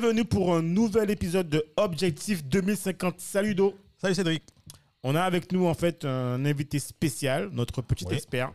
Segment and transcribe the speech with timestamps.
[0.00, 3.18] Bienvenue pour un nouvel épisode de Objectif 2050.
[3.18, 3.74] Salut Do.
[4.00, 4.44] Salut Cédric.
[5.02, 8.14] On a avec nous en fait un invité spécial, notre petit Oui.
[8.14, 8.52] expert,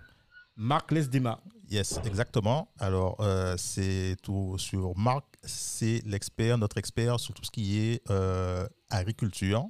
[0.56, 1.42] Marc Lesdema.
[1.70, 2.72] Yes, exactement.
[2.80, 8.10] Alors, euh, c'est tout sur Marc, c'est l'expert, notre expert sur tout ce qui est
[8.10, 9.66] euh, agriculture,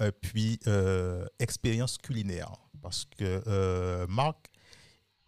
[0.00, 2.52] euh, puis euh, expérience culinaire.
[2.80, 4.52] Parce que Marc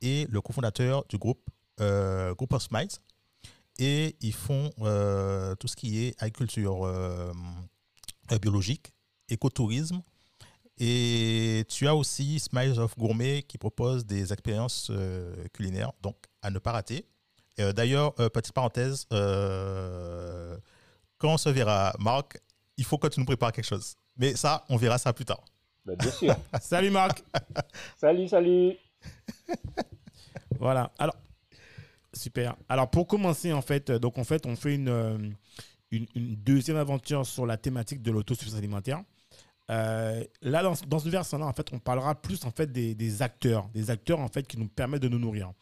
[0.03, 2.89] est le cofondateur du groupe euh, Group of Smiles
[3.79, 7.33] et ils font euh, tout ce qui est agriculture euh,
[8.33, 8.93] euh, biologique,
[9.29, 10.03] écotourisme.
[10.81, 16.51] Et tu as aussi Smiles of Gourmet qui propose des expériences euh, culinaires, donc à
[16.51, 17.05] ne pas rater.
[17.61, 20.57] Euh, D'ailleurs, euh, petite parenthèse, euh,
[21.19, 22.41] quand on se verra, Marc,
[22.77, 23.97] il faut que tu nous prépares quelque chose.
[24.17, 25.43] Mais ça, on verra ça plus tard.
[25.85, 26.37] Bah, bien sûr.
[26.61, 27.25] Salut Marc.
[27.97, 28.77] salut, salut.
[30.61, 30.93] Voilà.
[30.99, 31.17] Alors,
[32.19, 32.57] super.
[32.69, 35.19] Alors, pour commencer, en fait, euh, donc en fait, on fait une, euh,
[35.91, 39.03] une, une deuxième aventure sur la thématique de l'autosuffisance alimentaire.
[39.71, 43.91] Euh, là, dans, ce- versant-là, en fait, on parlera plus en fait des, acteurs, des
[43.91, 45.53] acteurs en fait qui nous permettent de nous nourrir.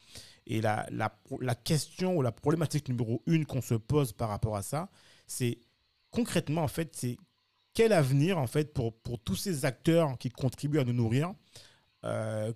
[0.46, 4.62] Et la, la, question ou la problématique numéro une qu'on se pose par rapport à
[4.62, 4.88] ça,
[5.26, 5.58] c'est
[6.12, 7.16] concrètement en fait, c'est
[7.74, 11.32] quel avenir en fait pour, pour tous ces acteurs qui contribuent à nous nourrir?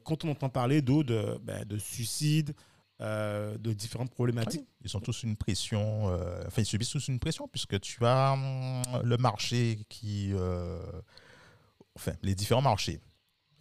[0.05, 2.55] Quand on entend parler d'eau, de, ben, de suicide,
[3.01, 4.67] euh, de différentes problématiques.
[4.85, 8.33] Ils ont tous une pression, euh, enfin, ils subissent tous une pression puisque tu as
[8.33, 10.31] hum, le marché qui.
[10.35, 10.79] euh,
[11.97, 13.01] enfin, les différents marchés.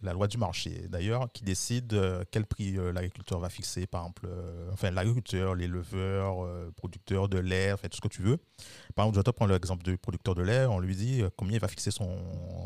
[0.02, 1.94] La loi du marché, d'ailleurs, qui décide
[2.30, 4.30] quel prix l'agriculteur va fixer, par exemple,
[4.72, 8.38] enfin, l'agriculteur, l'éleveur, producteur de lait, enfin, tout ce que tu veux.
[8.94, 11.60] Par exemple, je te prends l'exemple du producteur de lait, on lui dit combien il
[11.60, 12.16] va fixer son,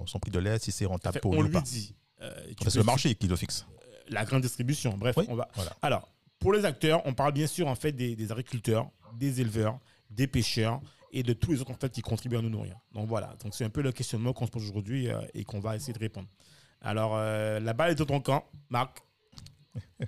[0.06, 1.60] son prix de lait, si c'est rentable Fait, pour lui ou pas.
[1.60, 1.96] dit.
[2.20, 2.30] Enfin,
[2.70, 3.66] C'est le marché qui le fixe.
[4.10, 4.96] La grande distribution.
[4.96, 5.48] Bref, Oui, on va.
[5.56, 5.72] voilà.
[5.82, 6.08] Alors,
[6.44, 9.78] pour les acteurs, on parle bien sûr en fait des, agriculteurs, des éleveurs,
[10.10, 12.77] des pêcheurs et de tous les autres qui contribuent à nous nourrir.
[12.93, 13.34] Donc voilà.
[13.43, 15.94] Donc c'est un peu le questionnement qu'on se pose aujourd'hui euh, et qu'on va essayer
[15.94, 16.28] de répondre.
[16.83, 18.99] Alors, euh, la balle est dans ton Marc.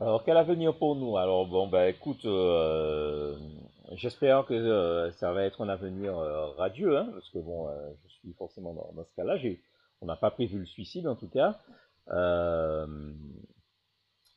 [0.00, 1.18] Alors, quel avenir pour nous?
[1.18, 3.36] Alors, bon, bah, écoute, euh,
[3.92, 6.16] j'espère que ça va être un avenir
[6.56, 7.68] radieux, hein, parce que bon,
[8.08, 9.36] je suis forcément dans, dans ce cas-là.
[10.00, 11.58] On n'a pas prévu le suicide, en tout cas.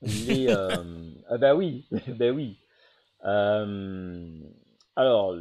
[0.04, 2.58] Euh, les, euh, ah bah oui, ben oui.
[3.26, 4.40] Euh,
[4.96, 5.36] alors,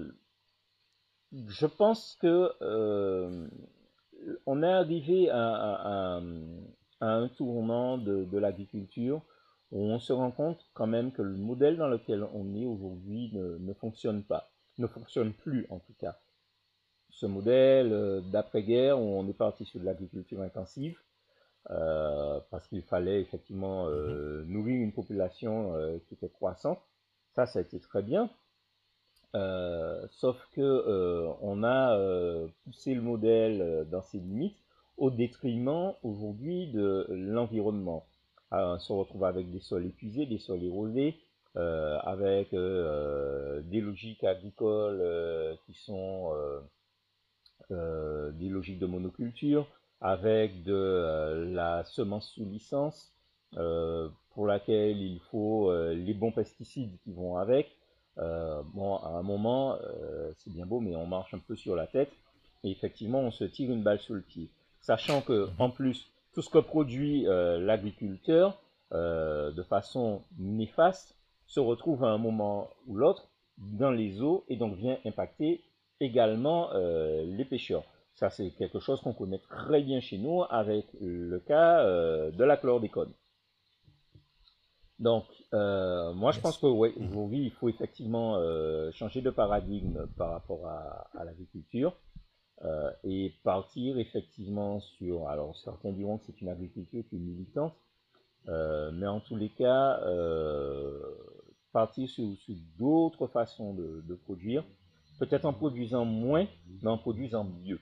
[1.49, 3.49] je pense que euh,
[4.47, 6.23] on est arrivé à, à- à-
[7.01, 9.23] à un tournant de, de l'agriculture
[9.73, 13.31] où on se rend compte quand même que le modèle dans lequel on est aujourd'hui
[13.33, 16.19] ne, ne fonctionne pas, ne fonctionne plus en tout cas.
[17.11, 20.99] Ce modèle d'après-guerre où on est parti sur de l'agriculture intensive,
[21.71, 26.81] euh, parce qu'il fallait effectivement euh, nourrir une population euh, qui était croissante,
[27.35, 28.31] ça, ça a été très bien.
[30.11, 31.97] Sauf que on a
[32.65, 34.59] poussé le modèle dans ses limites
[34.99, 38.05] au détriment aujourd'hui de l'environnement.
[38.51, 41.17] On se retrouve avec des sols épuisés, des sols érodés,
[41.55, 46.35] avec des logiques agricoles qui sont
[47.71, 49.67] des logiques de monoculture,
[50.03, 53.13] avec de euh, la semence sous licence,
[53.57, 57.71] euh, pour laquelle il faut euh, les bons pesticides qui vont avec.
[58.75, 59.79] Bon, à un moment,
[60.37, 62.13] c'est bien beau, mais on marche un peu sur la tête,
[62.63, 64.51] et effectivement, on se tire une balle sous le pied.
[64.83, 68.61] Sachant que, en plus, tout ce que produit l'agriculteur,
[68.91, 71.17] de façon néfaste,
[71.47, 75.63] se retrouve à un moment ou l'autre dans les eaux et donc vient impacter
[75.99, 77.85] également les pêcheurs.
[78.15, 82.45] Ça, c'est quelque chose qu'on connaît très bien chez nous avec le cas euh, de
[82.45, 83.13] la chlordécone.
[84.99, 90.07] Donc, euh, moi, je pense que ouais, aujourd'hui, il faut effectivement euh, changer de paradigme
[90.17, 91.97] par rapport à, à l'agriculture
[92.63, 95.29] euh, et partir effectivement sur.
[95.29, 97.75] Alors, certains diront que c'est une agriculture qui est militante,
[98.47, 100.01] mais en tous les cas,
[101.73, 104.65] partir sur, sur d'autres façons de, de produire,
[105.19, 106.47] peut-être en produisant moins,
[106.83, 107.81] mais en produisant mieux.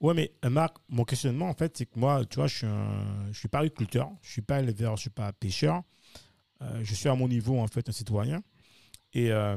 [0.00, 2.66] Ouais, mais euh, Marc, mon questionnement, en fait, c'est que moi, tu vois, je suis,
[2.66, 5.82] un, je suis pas agriculteur, je suis pas éleveur, je suis pas pêcheur.
[6.62, 8.42] Euh, je suis à mon niveau, en fait, un citoyen.
[9.14, 9.56] Et euh,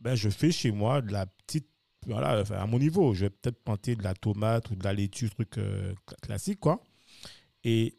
[0.00, 1.68] ben, je fais chez moi de la petite.
[2.06, 5.30] Voilà, à mon niveau, je vais peut-être planter de la tomate ou de la laitue,
[5.30, 6.82] truc cla- classique, quoi.
[7.64, 7.96] Et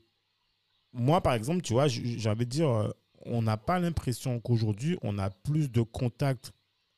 [0.94, 2.94] moi, par exemple, tu vois, j- j'ai envie de dire,
[3.26, 6.52] on n'a pas l'impression qu'aujourd'hui, on a plus de contact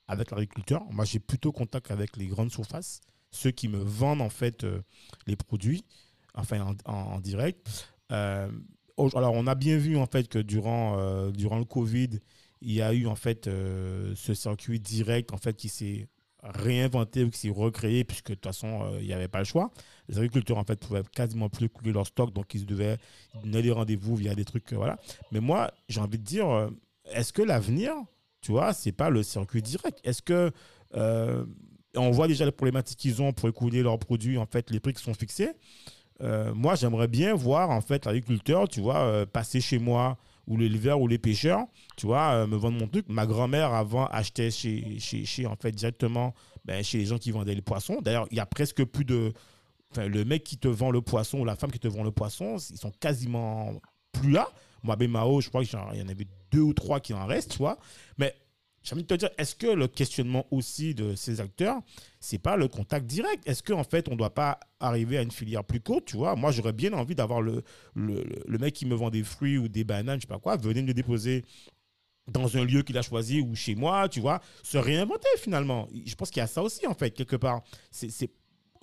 [0.07, 0.83] avec l'agriculteur.
[0.91, 4.81] Moi, j'ai plutôt contact avec les grandes surfaces, ceux qui me vendent, en fait, euh,
[5.27, 5.85] les produits,
[6.33, 7.87] enfin, en, direct.
[8.11, 8.49] Euh,
[8.97, 12.19] alors, on a bien vu, en fait, que durant, euh, durant le Covid,
[12.61, 16.07] il y a eu, en fait, ce circuit direct, en fait, qui s'est
[16.41, 19.71] réinventé ou qui s'est recréé, puisque de toute façon, il n'y avait pas le choix.
[20.07, 22.97] Les agriculteurs, en fait, pouvaient quasiment plus couler leur stock, donc ils devaient
[23.43, 24.97] donnaient des rendez-vous via des trucs, voilà.
[25.31, 26.69] Mais moi, j'ai envie de dire,
[27.11, 27.93] est-ce que l'avenir,
[28.45, 30.51] tu vois, c'est pas le circuit direct Est-ce que
[30.95, 31.43] euh,
[31.95, 34.93] on voit déjà les problématiques qu'ils ont pour écouler leurs produits, en fait, les prix
[34.93, 35.53] qui sont fixés.
[36.21, 40.57] Euh, moi, j'aimerais bien voir, en fait, l'agriculteur, tu vois, euh, passer chez moi, ou
[40.57, 41.65] l'éleveur, ou les pêcheurs,
[41.97, 43.09] tu vois, me vendre mon truc.
[43.09, 47.31] Ma grand-mère, avant, achetait chez, chez, chez, en fait, directement, ben, chez les gens qui
[47.31, 47.97] vendaient les poissons.
[47.99, 49.33] D'ailleurs, il y a presque plus de...
[49.89, 52.11] Enfin, le mec qui te vend le poisson, ou la femme qui te vend le
[52.11, 53.73] poisson, ils sont quasiment
[54.11, 54.47] plus là.
[54.95, 57.57] Ben Mao, je crois qu'il y en avait deux ou trois qui en restent, tu
[57.57, 57.77] vois.
[58.17, 58.35] Mais
[58.85, 61.81] j'ai envie de te dire, est-ce que le questionnement aussi de ces acteurs,
[62.19, 63.47] c'est pas le contact direct?
[63.47, 66.35] Est-ce qu'en fait, on ne doit pas arriver à une filière plus courte, tu vois?
[66.35, 67.63] Moi, j'aurais bien envie d'avoir le,
[67.95, 70.83] le, mec qui me vend des fruits ou des bananes, je sais pas quoi, venez
[70.83, 71.43] me déposer
[72.27, 75.87] dans un lieu qu'il a choisi ou chez moi, tu vois, se réinventer finalement.
[76.05, 77.63] Je pense qu'il y a ça aussi, en fait, quelque part.
[77.89, 78.29] C'est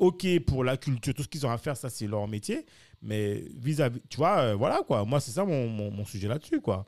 [0.02, 2.66] OK pour la culture, tout ce qu'ils ont à faire, ça, c'est leur métier.
[3.02, 5.04] Mais vis-à-vis, tu vois, euh, voilà quoi.
[5.04, 6.84] Moi, c'est ça mon, sujet là-dessus, quoi.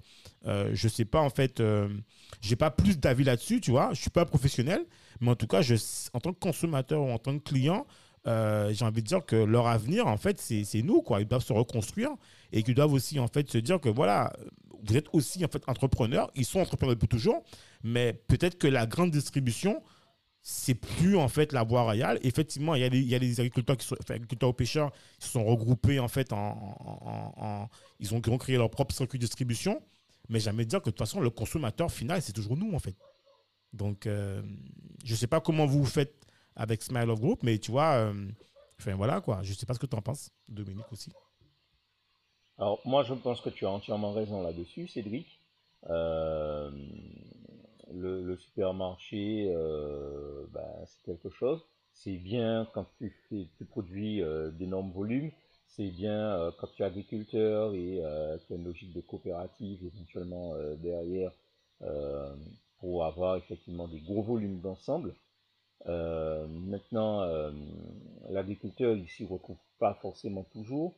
[0.47, 1.89] Euh, je sais pas, en fait, euh,
[2.41, 3.91] j'ai pas plus d'avis là-dessus, tu vois.
[3.93, 4.85] Je suis pas professionnel,
[5.21, 5.77] mais en tout cas, je,
[6.13, 7.87] en tant que consommateur ou en tant que client,
[8.27, 11.21] euh, j'ai envie de dire que leur avenir, en fait, c'est nous, quoi.
[11.21, 12.11] Ils doivent se reconstruire
[12.53, 14.33] et qu'ils doivent aussi, en fait, se dire que voilà,
[14.83, 16.33] vous êtes aussi, en fait, entrepreneurs.
[16.35, 17.45] Ils sont entrepreneurs depuis toujours,
[17.85, 19.83] mais peut-être que la grande distribution,
[20.47, 22.19] c'est plus en fait la voie royale.
[22.23, 25.45] Effectivement, il y a des, agriculteurs qui sont enfin, agriculteurs ou pêcheurs qui se sont
[25.45, 26.33] regroupés en fait
[27.99, 29.83] ils ont créé leur propre circuit de distribution.
[30.29, 32.95] Mais jamais dire que de toute façon le consommateur final c'est toujours nous en fait.
[33.73, 34.43] Donc euh,
[35.03, 36.15] je sais pas comment vous faites
[36.57, 38.29] avec Smile of Group, mais tu vois, euh,
[38.79, 39.43] enfin voilà quoi.
[39.43, 41.11] Je sais pas ce que tu en penses, Dominique aussi.
[42.59, 45.27] Alors, moi, je pense que tu as entièrement raison là-dessus, Cédric.
[45.91, 46.71] Euh,
[47.95, 51.65] le, supermarché, euh, ben, c'est quelque chose.
[51.93, 55.31] C'est bien quand tu, fais, tu produis euh, d'énormes volumes.
[55.69, 58.01] C'est bien euh, quand tu es agriculteur et
[58.47, 61.33] tu as une logique de coopérative éventuellement derrière
[62.79, 65.15] pour avoir effectivement des gros volumes d'ensemble.
[65.87, 67.27] Maintenant,
[68.31, 70.95] l'agriculteur, il s'y retrouve pas forcément toujours.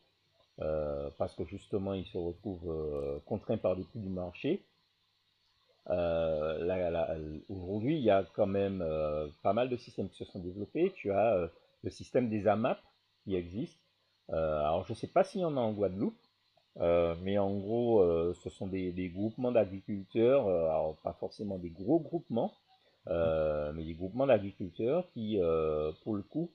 [0.59, 4.63] Parce que justement il se retrouve contraint par les prix du marché.
[5.91, 10.41] Euh, Aujourd'hui, il y a quand même euh, pas mal de systèmes qui se sont
[10.41, 10.93] développés.
[10.97, 11.49] Tu as euh,
[11.83, 12.79] le système des AMAP
[13.25, 13.79] qui existe.
[14.31, 16.19] Euh, alors, je ne sais pas s'il y en a en Guadeloupe,
[17.23, 22.53] mais en gros, ce sont des, groupements d'agriculteurs, alors pas forcément des gros groupements,
[23.07, 25.39] mais des groupements d'agriculteurs qui,
[26.03, 26.51] pour le coup,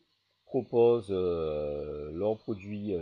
[0.46, 2.94] proposent leurs produits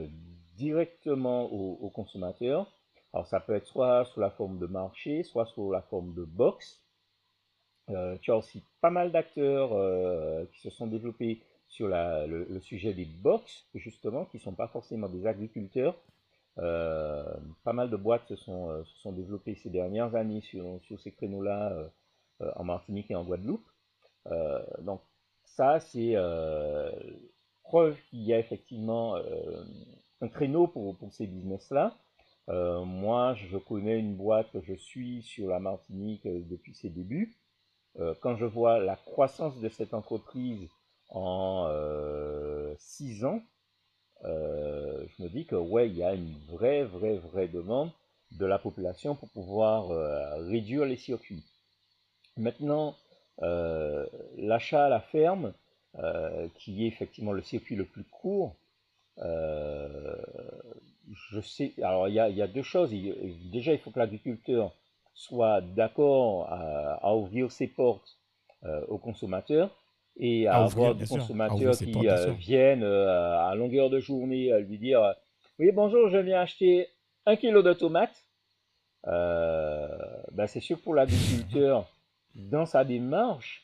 [0.55, 2.71] directement aux consommateurs.
[3.13, 6.23] Alors ça peut être soit sous la forme de marché, soit sous la forme de
[6.23, 6.81] box.
[7.89, 12.93] Euh, tu as aussi pas mal d'acteurs euh, qui se sont développés sur le, sujet
[12.93, 15.95] des box, justement, qui ne sont pas forcément des agriculteurs.
[16.57, 17.23] Euh,
[17.63, 21.89] pas mal de boîtes se sont, développées ces dernières années sur, ces créneaux-là
[22.55, 23.67] en Martinique et en Guadeloupe.
[24.81, 25.01] Donc
[25.43, 26.15] ça, c'est
[27.63, 29.15] preuve qu'il y a effectivement
[30.21, 31.95] un créneau pour ces business-là.
[32.49, 36.89] Euh, moi, je connais une boîte que je suis sur la Martinique euh, depuis ses
[36.89, 37.35] débuts.
[37.99, 40.67] Euh, quand je vois la croissance de cette entreprise
[41.09, 43.41] en euh, six ans,
[44.21, 47.91] je me dis que ouais, il y a une vraie, vraie, vraie demande
[48.31, 49.87] de la population pour pouvoir
[50.49, 51.45] réduire les circuits.
[52.35, 52.95] Maintenant,
[53.37, 55.53] l'achat à la ferme,
[56.55, 58.57] qui est effectivement le circuit le plus court,
[61.31, 61.73] je sais.
[61.81, 62.91] Alors, il y a, il y a deux choses.
[62.91, 64.73] Il, déjà, il faut que l'agriculteur
[65.13, 68.17] soit d'accord à, à, ouvrir ses portes
[68.63, 69.69] euh, aux consommateurs
[70.17, 74.57] et à, à avoir des consommateurs qui portes, euh, viennent euh, à longueur de journée
[74.61, 75.13] lui dire
[75.59, 76.87] Oui, bonjour, je viens acheter
[77.25, 78.23] un kilo de tomates.
[79.05, 81.89] Ben, c'est sûr pour l'agriculteur,
[82.35, 83.63] dans sa démarche,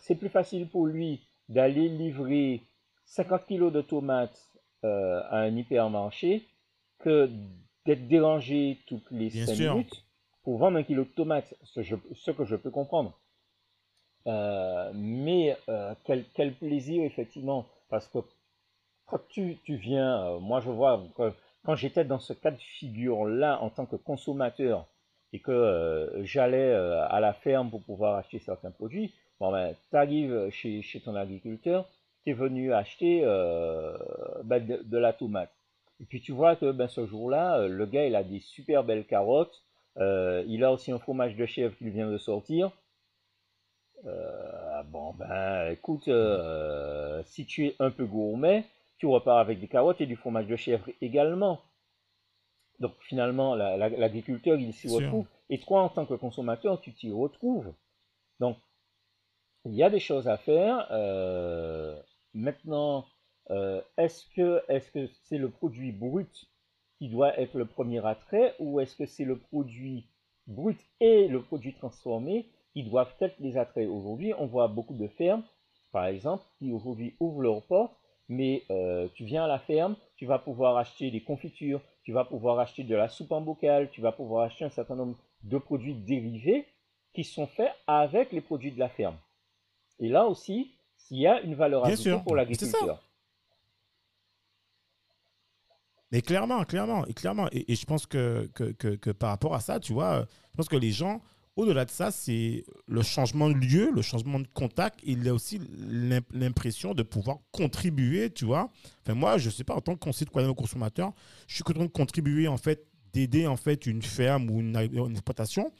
[0.00, 2.62] c'est plus facile pour lui d'aller livrer
[3.06, 4.48] 50 kilos de tomates
[4.82, 6.46] à un hypermarché
[7.02, 7.28] que
[7.86, 9.74] d'être dérangé toutes les Bien 5 sûr.
[9.74, 10.04] minutes
[10.42, 13.18] pour vendre un kilo de tomates, ce, je- ce que je peux comprendre.
[14.26, 18.18] Euh, mais euh, quel, quel plaisir, effectivement, parce que
[19.06, 21.32] quand tu, tu viens, euh, moi je vois, quand,
[21.64, 24.86] quand j'étais dans ce cas de figure-là en tant que consommateur
[25.32, 30.50] et que j'allais à la ferme pour pouvoir acheter certains produits, bon ben, tu arrives
[30.50, 31.88] chez, chez ton agriculteur,
[32.24, 33.22] tu es venu acheter
[34.44, 35.52] ben, de, de la tomate.
[36.02, 38.82] Et puis tu vois que ben, ce jour-là, euh, le gars, il a des super
[38.82, 39.62] belles carottes,
[39.98, 42.72] euh, il a aussi un fromage de chèvre qu'il vient de sortir.
[44.04, 48.64] Euh, bon, ben, écoute, euh, si tu es un peu gourmet,
[48.98, 51.60] tu repars avec des carottes et du fromage de chèvre également.
[52.80, 54.98] Donc finalement, la- la- l'agriculteur, il s'y sûr.
[54.98, 55.26] retrouve.
[55.50, 57.72] Et toi, en tant que consommateur, tu t'y retrouves.
[58.40, 58.56] Donc,
[59.66, 60.88] il y a des choses à faire.
[62.34, 63.06] Maintenant,
[63.50, 66.46] euh, est-ce que est-ce que c'est le produit brut
[66.98, 70.06] qui doit être le premier attrait ou est-ce que c'est le produit
[70.46, 73.88] brut et le produit transformé qui doivent être les attraits?
[73.88, 75.42] Aujourd'hui, on voit beaucoup de fermes,
[75.90, 77.96] par exemple, qui aujourd'hui ouvrent leurs portes,
[78.28, 82.24] mais euh, tu viens à la ferme, tu vas pouvoir acheter des confitures, tu vas
[82.24, 85.58] pouvoir acheter de la soupe en bocal, tu vas pouvoir acheter un certain nombre de
[85.58, 86.66] produits dérivés
[87.12, 89.16] qui sont faits avec les produits de la ferme.
[89.98, 90.72] Et là aussi,
[91.10, 93.02] il y a une valeur ajoutée pour l'agriculteur.
[96.12, 97.48] Mais clairement, clairement, et clairement.
[97.52, 100.76] Et, je pense que, que, que, par rapport à ça, tu vois, je pense que
[100.76, 101.22] les gens,
[101.56, 105.00] au-delà de ça, c'est le changement de lieu, le changement de contact.
[105.04, 108.70] Il y a aussi l'im- l'impression de pouvoir contribuer, tu vois.
[109.02, 111.12] Enfin, moi, je sais pas, en tant que citoyen ou consommateur,
[111.46, 115.72] je suis content de contribuer, en fait, d'aider, en fait, une ferme ou une exploitation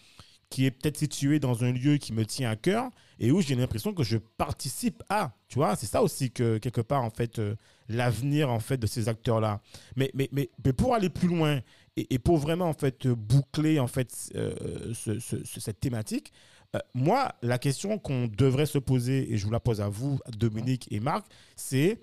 [0.53, 3.55] qui est peut-être située dans un lieu qui me tient à cœur et où j'ai
[3.55, 5.77] l'impression que je participe à, tu vois.
[5.77, 7.57] C'est ça aussi que, quelque part, en fait, euh,
[7.89, 9.63] l'avenir, en fait, de ces acteurs-là.
[9.97, 11.61] Mais, mais, mais, mais pour aller plus loin
[11.97, 16.33] et, pour vraiment en fait boucler en fait euh, ce- ce- ce- cette thématique,
[16.77, 20.19] euh, moi la question qu'on devrait se poser et je vous la pose à vous,
[20.37, 21.25] Dominique et Marc,
[21.57, 21.99] c'est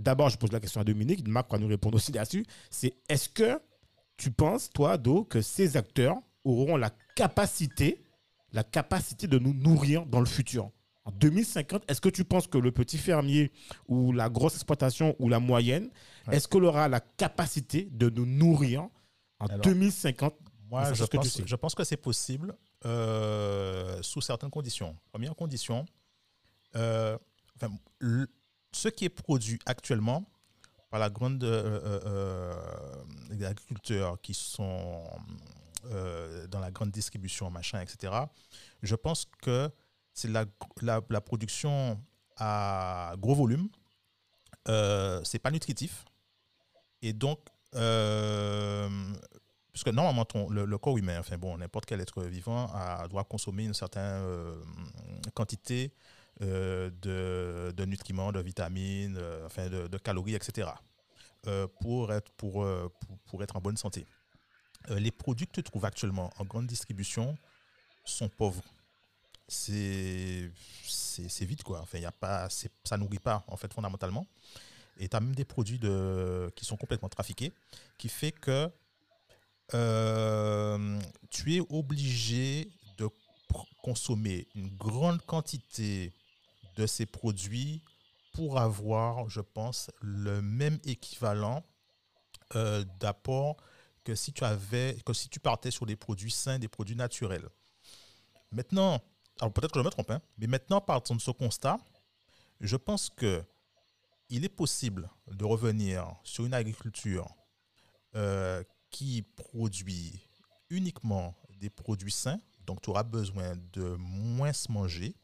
[0.00, 3.28] d'abord je pose la question à Dominique, Marc va nous répondre aussi là-dessus, c'est est-ce
[3.28, 3.60] que
[4.16, 8.02] tu penses toi Do que ces acteurs auront la capacité
[8.52, 10.70] la capacité de nous nourrir dans le futur
[11.04, 13.50] en 2050, est-ce que tu penses que le petit fermier
[13.88, 15.90] ou la grosse exploitation ou la moyenne,
[16.26, 16.36] Ouais.
[16.36, 18.82] est-ce qu'elle aura la capacité de nous nourrir
[19.40, 20.34] en Alors, 2050
[20.70, 21.42] Moi, je ce que tu pense, sais.
[21.46, 24.96] je pense que c'est possible euh, sous certaines conditions.
[25.10, 25.86] Première condition,
[26.76, 27.16] euh,
[27.56, 28.28] enfin, le-
[28.72, 30.24] ce qui est produit actuellement
[30.90, 32.54] par la grande euh, euh,
[33.30, 35.02] les agriculteurs qui sont
[35.86, 38.12] euh, dans la grande distribution, machin, etc.
[38.82, 39.70] Je pense que
[40.12, 42.00] c'est la, production
[42.36, 43.68] à gros volume.
[44.68, 46.04] Euh, c'est pas nutritif.
[47.02, 47.38] Et donc,
[47.74, 48.88] euh,
[49.72, 53.24] parce que normalement, le, le corps humain, enfin bon, n'importe quel être vivant a, doit
[53.24, 54.60] consommer une certaine euh,
[55.34, 55.92] quantité
[56.42, 60.68] euh, de, nutriments, de vitamines, enfin de, calories, etc.
[61.80, 62.66] pour, être, pour,
[63.26, 64.04] pour être en bonne santé.
[64.90, 67.36] Euh, les produits que tu trouves actuellement en grande distribution
[68.04, 68.62] sont pauvres.
[69.46, 70.50] C'est
[71.40, 71.80] vide, quoi.
[71.80, 72.48] Enfin, y pas,
[72.84, 74.26] ça nourrit pas, en fait, fondamentalement.
[74.98, 77.52] Et tu as même des produits de, qui sont complètement trafiqués,
[77.96, 78.70] qui fait que
[79.74, 83.08] euh, tu es obligé de
[83.82, 86.12] consommer une grande quantité
[86.76, 87.82] de ces produits
[88.32, 91.64] pour avoir, je pense, le même équivalent
[92.54, 93.56] euh, d'apport
[94.08, 97.46] que si tu avais, que si tu partais sur des produits sains, des produits naturels.
[98.50, 99.02] Maintenant,
[99.38, 101.76] alors peut-être que je me trompe, hein, mais maintenant, partant de ce constat,
[102.62, 103.44] je pense que
[104.30, 107.28] il est possible de revenir sur une agriculture
[108.14, 110.18] euh, qui produit
[110.70, 115.14] uniquement des produits sains, donc tu auras besoin de moins se manger,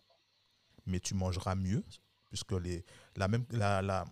[0.84, 1.82] mais tu mangeras mieux,
[2.28, 2.84] puisque les,
[3.16, 4.04] la même, la, la-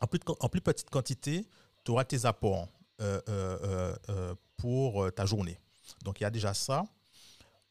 [0.00, 1.46] en, plus, en plus petite quantité,
[1.84, 2.66] tu auras tes apports
[3.00, 5.58] euh, euh, euh, pour ta journée.
[6.04, 6.84] Donc il y a déjà ça.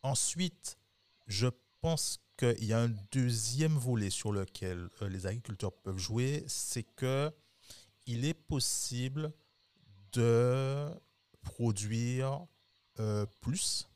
[0.02, 0.80] Ensuite,
[1.28, 1.48] je
[1.82, 7.32] pense qu'il y a un deuxième volet sur lequel les agriculteurs peuvent jouer, c'est que
[8.08, 9.32] il est possible
[10.14, 10.90] de
[11.44, 12.44] produire
[13.42, 13.88] plus,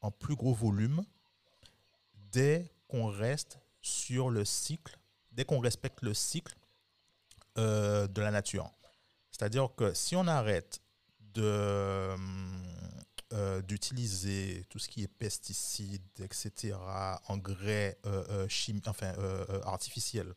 [0.00, 1.04] en plus gros volume,
[2.32, 4.98] dès qu'on reste sur le cycle,
[5.32, 6.56] dès qu'on respecte le cycle
[7.56, 8.72] de la nature.
[9.38, 10.80] C'est-à-dire que si on arrête
[11.34, 12.16] de,
[13.32, 16.76] euh, d'utiliser tout ce qui est pesticides, etc.,
[17.28, 20.34] engrais euh, euh, enfin, euh, euh, artificiels,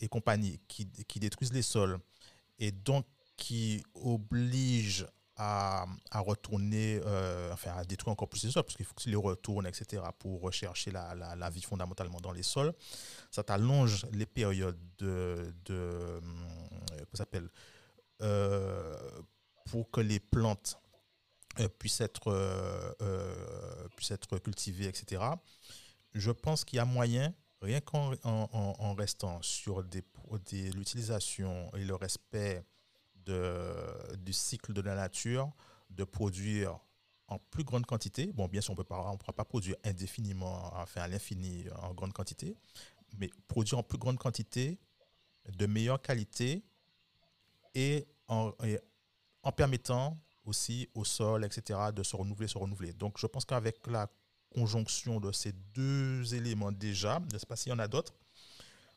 [0.00, 0.86] et compagnie qui,
[1.20, 1.98] détruisent les sols
[2.58, 3.06] et donc
[3.36, 5.06] qui obligent
[6.10, 7.00] à, retourner,
[7.52, 10.40] enfin à détruire encore plus les sols, parce qu'il faut qu'ils les retournent, etc., pour
[10.40, 12.72] rechercher la, vie fondamentalement dans les sols.
[13.30, 16.20] Ça t'allonge les périodes de, de
[17.14, 17.48] s'appelle,
[19.70, 20.78] pour que les plantes
[21.60, 25.22] euh, puissent, être, euh, euh, être cultivées, etc.
[26.14, 32.64] Je pense qu'il y a moyen, rien qu'en en, restant sur l'utilisation et le respect
[33.26, 35.50] du cycle de la nature,
[35.90, 36.78] de produire
[37.28, 38.32] en plus grande quantité.
[38.32, 42.56] Bon, bien sûr, on ne pourra pas produire indéfiniment, enfin à l'infini, en grande quantité,
[43.18, 44.78] mais produire en plus grande quantité,
[45.48, 46.62] de meilleure qualité
[47.74, 48.52] et en,
[49.56, 52.92] permettant aussi au sol, etc., de se renouveler, se renouveler.
[52.92, 54.08] Donc, je pense qu'avec la
[54.54, 58.14] conjonction de ces deux éléments déjà, je ne sais pas s'il y en a d'autres,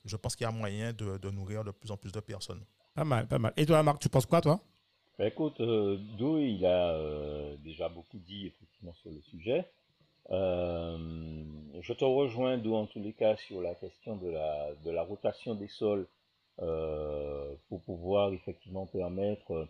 [0.04, 2.64] je pense qu'il y a moyen de, nourrir de plus en plus de personnes.
[2.96, 3.52] Pas mal, pas mal.
[3.58, 4.62] Et toi, Marc, tu penses quoi, toi?
[5.20, 9.66] Ben Écoute, euh, Dou, il a euh, déjà beaucoup dit effectivement sur le sujet.
[10.32, 10.98] Euh,
[11.82, 15.04] je te rejoins, Dou, en tous les cas, sur la question de la, de la
[15.04, 16.08] rotation des sols
[16.62, 19.68] euh, pour pouvoir effectivement permettre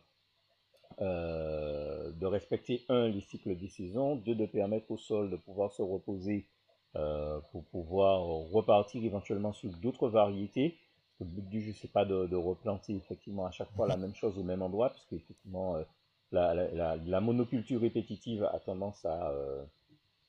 [0.99, 5.81] de respecter, un, les cycles des saisons, deux, de permettre au sol de pouvoir se
[5.81, 6.45] reposer
[6.93, 10.77] pour pouvoir repartir éventuellement sur d'autres variétés.
[11.19, 14.37] Le but du jeu, c'est pas de, replanter effectivement à chaque fois la même chose
[14.37, 15.83] au même endroit, parce qu'effectivement, euh,
[16.31, 19.31] la, monoculture répétitive a tendance à,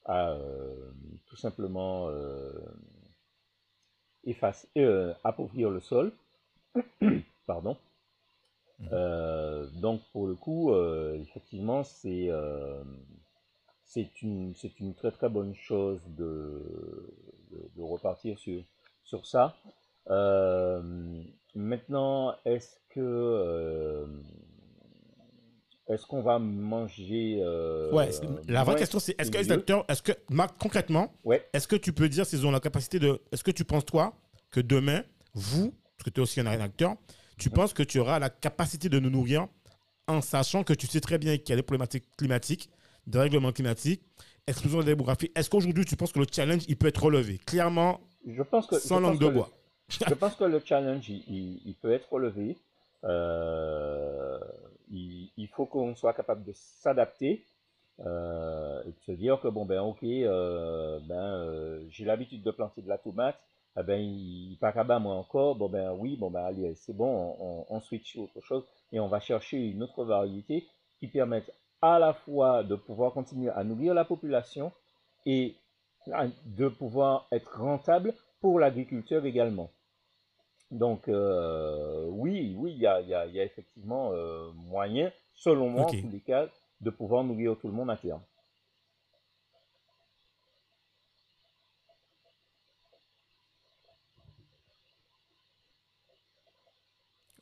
[0.04, 0.38] à
[1.26, 2.08] tout simplement
[4.24, 4.68] effacer,
[5.24, 6.12] appauvrir le sol.
[7.46, 7.76] Pardon.
[8.92, 12.82] Euh, donc pour le coup, euh, effectivement, c'est euh,
[13.84, 16.62] c'est une, une très très bonne chose de,
[17.76, 18.62] de, repartir sur,
[19.04, 19.56] sur ça.
[21.54, 24.06] Maintenant, est-ce que
[25.88, 27.42] est-ce qu'on va manger
[27.92, 28.10] Ouais,
[28.48, 31.46] la vraie question c'est est-ce que les acteurs, est-ce que Marc concrètement, ouais.
[31.52, 34.14] est-ce que tu peux dire s'ils ont la capacité de, est-ce que tu penses toi
[34.50, 35.02] que demain
[35.34, 36.96] vous, parce que tu es aussi un acteur,
[37.38, 39.46] tu penses que tu auras la capacité de nous nourrir
[40.08, 42.70] en sachant que tu sais très bien qu'il y a des problématiques climatiques,
[43.06, 44.02] des règlements climatiques,
[44.46, 45.30] explosion de la démographie.
[45.34, 47.38] Est-ce qu'aujourd'hui, tu penses que le challenge, il peut être relevé?
[47.38, 49.50] Clairement, je pense que, sans langue de bois.
[49.88, 52.56] Je pense que le challenge, il, peut être relevé.
[53.04, 54.38] Euh,
[54.90, 57.44] il, faut qu'on soit capable de s'adapter
[58.04, 62.82] euh, et de se dire que, bon, ben, ok, euh, ben, j'ai l'habitude de planter
[62.82, 63.38] de la tomate
[63.78, 67.36] ah ben, il pas qu'à moi encore, bon ben oui, bon ben allez, c'est bon,
[67.38, 70.66] on, on, switch sur autre chose et on va chercher une autre variété
[70.98, 74.72] qui permette à la fois de pouvoir continuer à nourrir la population
[75.26, 75.56] et
[76.46, 79.70] de pouvoir être rentable pour l'agriculteur également.
[80.70, 85.70] Donc euh, oui, oui, il y a, y, a, y a, effectivement euh, moyen, selon
[85.70, 86.48] moi en tous les cas,
[86.80, 88.22] de pouvoir nourrir tout le monde à terme.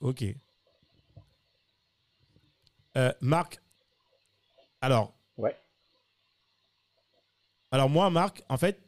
[0.01, 0.23] Ok.
[2.97, 3.61] Euh, Marc,
[4.83, 5.15] alors.
[5.39, 5.57] Ouais.
[7.71, 8.79] Alors moi, Marc, en fait,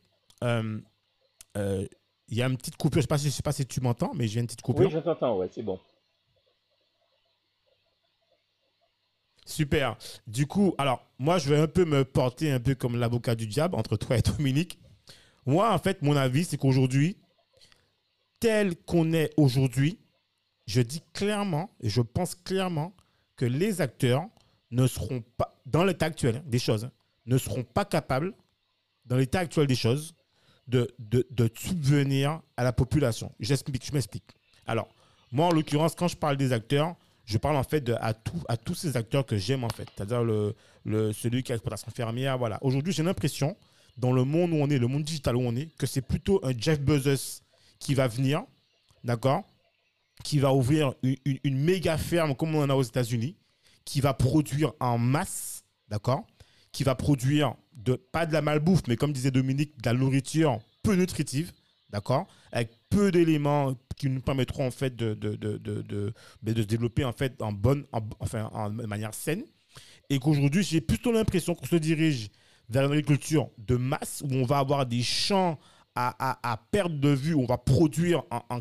[2.29, 3.03] il y a une petite coupure.
[3.03, 4.87] Je ne sais, sais, pas si tu m'entends, mais j'ai une petite coupure.
[4.87, 5.79] Oui, je t'entends, ouais, c'est bon.
[9.45, 9.97] Super.
[10.27, 13.47] Du coup, alors, moi, je vais un peu me porter un peu comme l'avocat du
[13.47, 14.81] diable entre toi et Dominique.
[15.47, 17.17] Moi, en fait, mon avis, c'est qu'aujourd'hui,
[18.41, 20.01] tel qu'on est aujourd'hui,
[20.67, 22.93] je dis clairement, et je pense clairement,
[23.37, 24.27] que les acteurs
[24.73, 26.91] ne seront pas, dans l'état actuel des choses,
[27.27, 28.35] ne seront pas capables,
[29.05, 30.16] dans l'état actuel des choses,
[30.69, 33.33] de, de, de, subvenir à la population.
[33.41, 33.55] Je
[33.93, 34.25] m'explique.
[34.67, 34.89] Alors,
[35.33, 38.57] moi, en l'occurrence, quand je parle des acteurs, je parle en fait à, tout, à
[38.57, 42.39] tous ces acteurs que j'aime en fait, c'est-à-dire le, le, celui qui a l'exploitation fermière.
[42.39, 42.59] Voilà.
[42.63, 43.57] Aujourd'hui, j'ai l'impression,
[43.97, 46.41] dans le monde où on est, le monde digital où on est, que c'est plutôt
[46.45, 47.43] un Jeff Bezos
[47.79, 48.45] qui va venir,
[49.05, 49.45] d'accord
[50.25, 53.37] qui va ouvrir une, méga ferme comme on en a aux États-Unis,
[53.85, 56.27] qui va produire en masse, d'accord
[56.73, 60.59] Qui va produire de, pas de la malbouffe, mais comme disait Dominique, de la nourriture
[60.83, 61.53] peu nutritive,
[61.91, 66.13] d'accord Avec peu d'éléments qui nous permettront en fait de, de, de, de,
[66.43, 67.87] ben, se développer en fait en bonne,
[68.21, 69.45] enfin en manière saine.
[70.09, 72.31] Et qu'aujourd'hui, j'ai plutôt l'impression qu'on se dirige
[72.69, 75.59] vers une agriculture de masse où on va avoir des champs
[75.97, 78.61] à, perte de vue, on va produire en,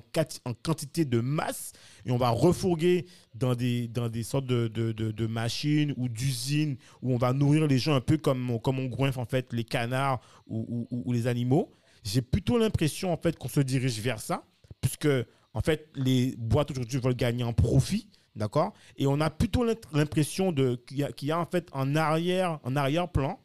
[0.63, 1.74] quantité de masse
[2.06, 3.89] et on va refourguer dans des,
[4.24, 8.86] sortes de, machines ou d'usines où on va nourrir les gens un peu comme, on
[8.86, 11.71] goinfre en fait les canards ou, les animaux.
[12.04, 14.45] J'ai plutôt l'impression en fait qu'on se dirige vers ça,
[14.80, 15.10] puisque
[15.54, 18.74] en fait les boîtes aujourd'hui veulent gagner en profit, d'accord?
[18.98, 23.39] Et on a plutôt l'impression qu'il y, a en arrière-plan,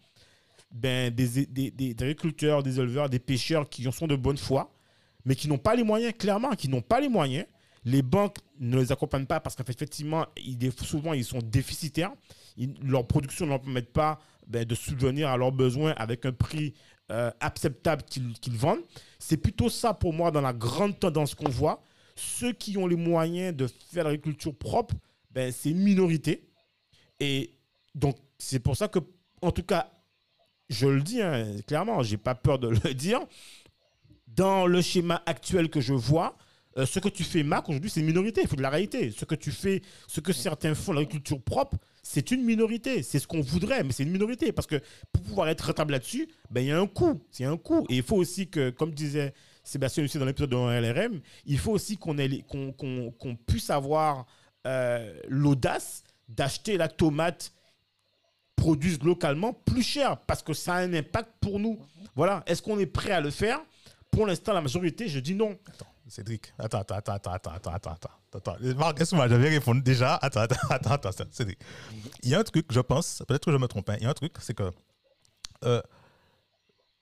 [0.70, 4.72] ben, des, des, des, agriculteurs, des éleveurs, des pêcheurs qui sont de bonne foi,
[5.24, 7.46] mais qui n'ont pas les moyens, clairement, qui n'ont pas les moyens.
[7.84, 10.26] Les banques ne les accompagnent pas parce qu'effectivement,
[10.82, 12.12] souvent, ils sont déficitaires.
[12.82, 16.74] leur production ne leur permet pas ben, de subvenir à leurs besoins avec un prix
[17.10, 18.82] euh, acceptable qu'ils vendent.
[19.18, 21.82] C'est plutôt ça pour moi dans la grande tendance qu'on voit.
[22.14, 24.94] Ceux qui ont les moyens de faire l'agriculture propre,
[25.30, 26.48] ben, c'est une minorité.
[27.18, 27.54] Et
[27.94, 28.98] donc, c'est pour ça que,
[29.42, 29.90] en tout cas,
[30.70, 33.20] je le dis hein, clairement, je n'ai pas peur de le dire.
[34.28, 36.38] Dans le schéma actuel que je vois,
[36.78, 38.42] euh, ce que tu fais, Mac, aujourd'hui, c'est une minorité.
[38.42, 39.10] Il faut de la réalité.
[39.10, 43.02] Ce que tu fais, ce que certains font, l'agriculture propre, c'est une minorité.
[43.02, 44.52] C'est ce qu'on voudrait, mais c'est une minorité.
[44.52, 44.80] Parce que
[45.12, 47.20] pour pouvoir être rentable là-dessus, ben, il y a un coût.
[47.30, 47.84] C'est un coût.
[47.88, 51.72] Et il faut aussi que, comme disait Sébastien aussi dans l'épisode de LRM, il faut
[51.72, 52.16] aussi qu'on
[52.72, 54.26] qu'on puisse avoir
[54.66, 57.52] euh, l'audace d'acheter la tomate
[58.60, 61.78] produisent localement plus cher parce que ça a un impact pour nous.
[62.14, 62.42] Voilà.
[62.46, 63.58] Est-ce qu'on est prêt à le faire?
[64.10, 65.58] Pour l'instant, la majorité, je dis non.
[65.66, 68.10] Attends, Cédric, attends, attends, attends, attends, attends, attends, attends.
[68.34, 68.56] attends.
[68.76, 70.16] Marc, est-ce que j'avais répondu déjà?
[70.16, 71.58] Attends, attends, attends, attends, Cédric.
[72.22, 74.06] Il y a un truc, je pense, peut-être que je me trompe, hein, il y
[74.06, 74.70] a un truc, c'est que.
[75.64, 75.80] Euh,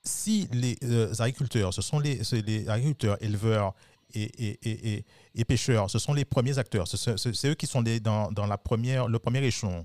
[0.04, 2.20] si les euh, agriculteurs, ce sont les,
[2.68, 3.74] agriculteurs, éleveurs
[4.14, 5.04] et,
[5.46, 9.18] pêcheurs, ce sont les premiers acteurs, c'est eux qui sont dans, dans la première, le
[9.18, 9.84] premier échelon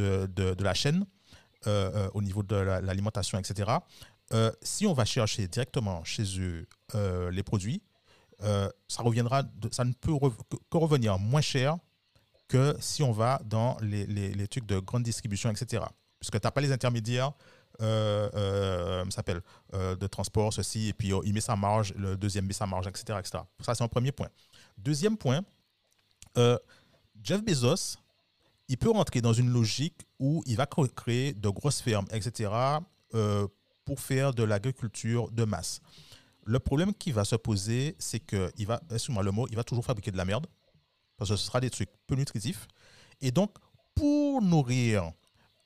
[0.00, 1.04] de, la chaîne
[1.66, 3.70] euh, au niveau de l'alimentation, etc.
[4.62, 6.66] si on va chercher directement chez eux
[7.30, 7.82] les produits,
[8.42, 10.12] euh, ça reviendra, ça ne peut
[10.70, 11.76] que revenir moins cher
[12.46, 15.84] que si on va dans les, les, trucs de grande distribution, etc.
[16.20, 17.32] Puisque tu n'as pas les intermédiaires,
[17.82, 19.40] euh, euh s'appelle,
[19.74, 22.86] euh, de transport, ceci, et puis il met sa marge, le deuxième met sa marge,
[22.86, 23.18] etc.
[23.18, 23.42] etc.
[23.60, 24.28] Ça, c'est un premier point.
[24.78, 25.42] Deuxième point,
[27.22, 27.96] Jeff Bezos,
[28.68, 32.50] il peut rentrer dans une logique où il va créer de grosses fermes, etc.,
[33.84, 35.80] pour faire de l'agriculture de masse.
[36.44, 39.84] Le problème qui va se poser, c'est qu'il va, excuse-moi le mot, il va toujours
[39.84, 40.46] fabriquer de la merde,
[41.16, 42.66] parce que ce sera des trucs peu nutritifs.
[43.20, 43.54] Et donc,
[43.94, 45.12] pour nourrir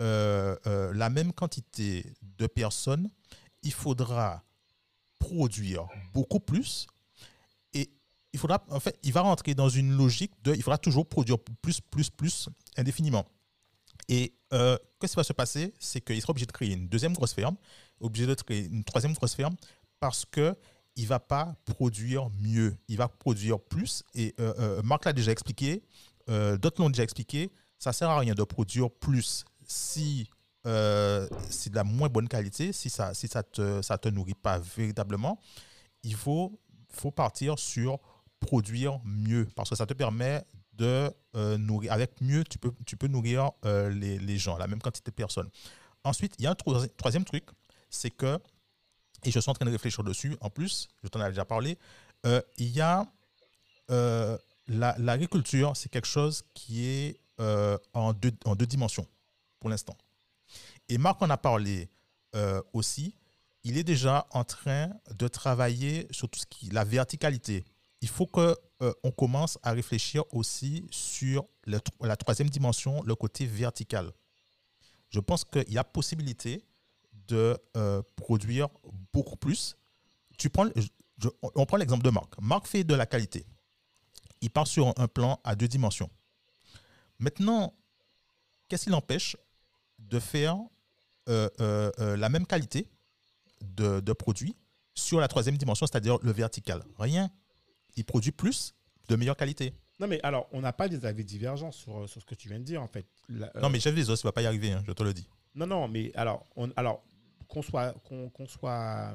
[0.01, 3.11] euh, euh, la même quantité de personnes,
[3.63, 4.43] il faudra
[5.19, 6.87] produire beaucoup plus.
[8.33, 11.39] Il faudra, en fait, il va rentrer dans une logique de, il faudra toujours produire
[11.61, 13.27] plus, plus, plus indéfiniment.
[14.09, 15.75] Et euh, qu'est-ce qui va se passer?
[15.79, 17.57] C'est qu'il sera obligé de créer une deuxième grosse ferme,
[18.01, 19.55] obligé de créer une troisième grosse ferme,
[20.01, 20.57] parce que
[20.97, 24.03] il va pas produire mieux, il va produire plus.
[24.15, 25.83] Et euh, euh, Marc l'a déjà expliqué,
[26.29, 30.29] euh, d'autres l'ont déjà expliqué, ça sert à rien de produire plus si
[30.65, 34.61] c'est de la moins bonne qualité, si ça si ça te ça te nourrit pas
[34.61, 35.41] véritablement.
[36.05, 37.99] Il faut faut partir sur
[38.43, 41.11] produire mieux parce que ça te permet de
[41.57, 45.15] nourrir avec mieux tu peux tu peux nourrir les, les gens la même quantité de
[45.15, 45.49] personnes.
[46.05, 47.45] Ensuite, il y a un troisième truc,
[47.91, 48.39] c'est que
[49.25, 51.79] et je suis en train de réfléchir dessus, en plus, je t'en ai déjà parlé,
[52.27, 53.07] euh, il y a
[53.91, 54.37] euh,
[54.69, 59.07] l'agriculture, c'est quelque chose qui est euh, en, deux, en deux dimensions
[59.61, 59.97] pour l'instant.
[60.89, 61.89] Et Marc en a parlé
[62.73, 63.15] aussi,
[63.63, 67.63] il est déjà en train de travailler sur tout ce qui la verticalité.
[68.03, 68.55] Il faut qu'on
[69.03, 74.13] on commence à réfléchir aussi sur la troisième dimension, le côté vertical.
[75.13, 76.65] Je pense qu'il y a possibilité
[77.29, 78.69] de euh, produire
[79.13, 79.77] beaucoup plus.
[81.55, 82.35] On prend l'exemple de Marc.
[82.41, 83.47] Marc fait de la qualité.
[84.41, 86.11] Il part sur un plan à deux dimensions.
[87.19, 87.75] Maintenant,
[88.69, 89.37] qu'est-ce qui l'empêche
[89.99, 90.57] de faire
[91.29, 92.89] euh, euh, la même qualité
[93.61, 94.57] de produit
[94.95, 96.83] sur la troisième dimension, c'est-à-dire le vertical?
[96.99, 97.31] Rien.
[97.97, 98.75] Il produit plus
[99.09, 99.75] de meilleure qualité.
[100.01, 102.59] Non, mais alors, on n'a pas des avis divergents sur, sur, ce que tu viens
[102.59, 103.07] de dire, en fait.
[103.29, 105.15] non, mais chef des os, il ne va pas y arriver, hein, je te le
[105.15, 105.29] dis.
[105.55, 107.05] Non, non, mais alors, on, alors
[107.49, 109.15] qu'on soit, qu'on soit.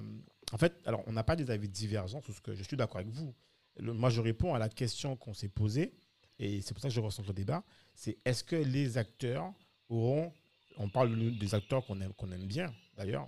[0.51, 2.97] En fait, alors, on n'a pas des avis divergents sur ce que je suis d'accord
[2.97, 3.33] avec vous.
[3.79, 5.93] moi, je réponds à la question qu'on s'est posée,
[6.39, 7.63] et c'est pour ça que je ressens le débat
[7.97, 9.51] c'est est-ce que les acteurs
[9.89, 10.31] auront.
[10.77, 13.27] On parle des acteurs qu'on aime, qu'on aime bien, d'ailleurs.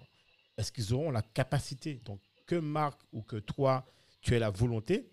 [0.55, 3.85] Est-ce qu'ils auront la capacité Donc, que Marc ou que toi,
[4.21, 5.09] tu aies la volonté,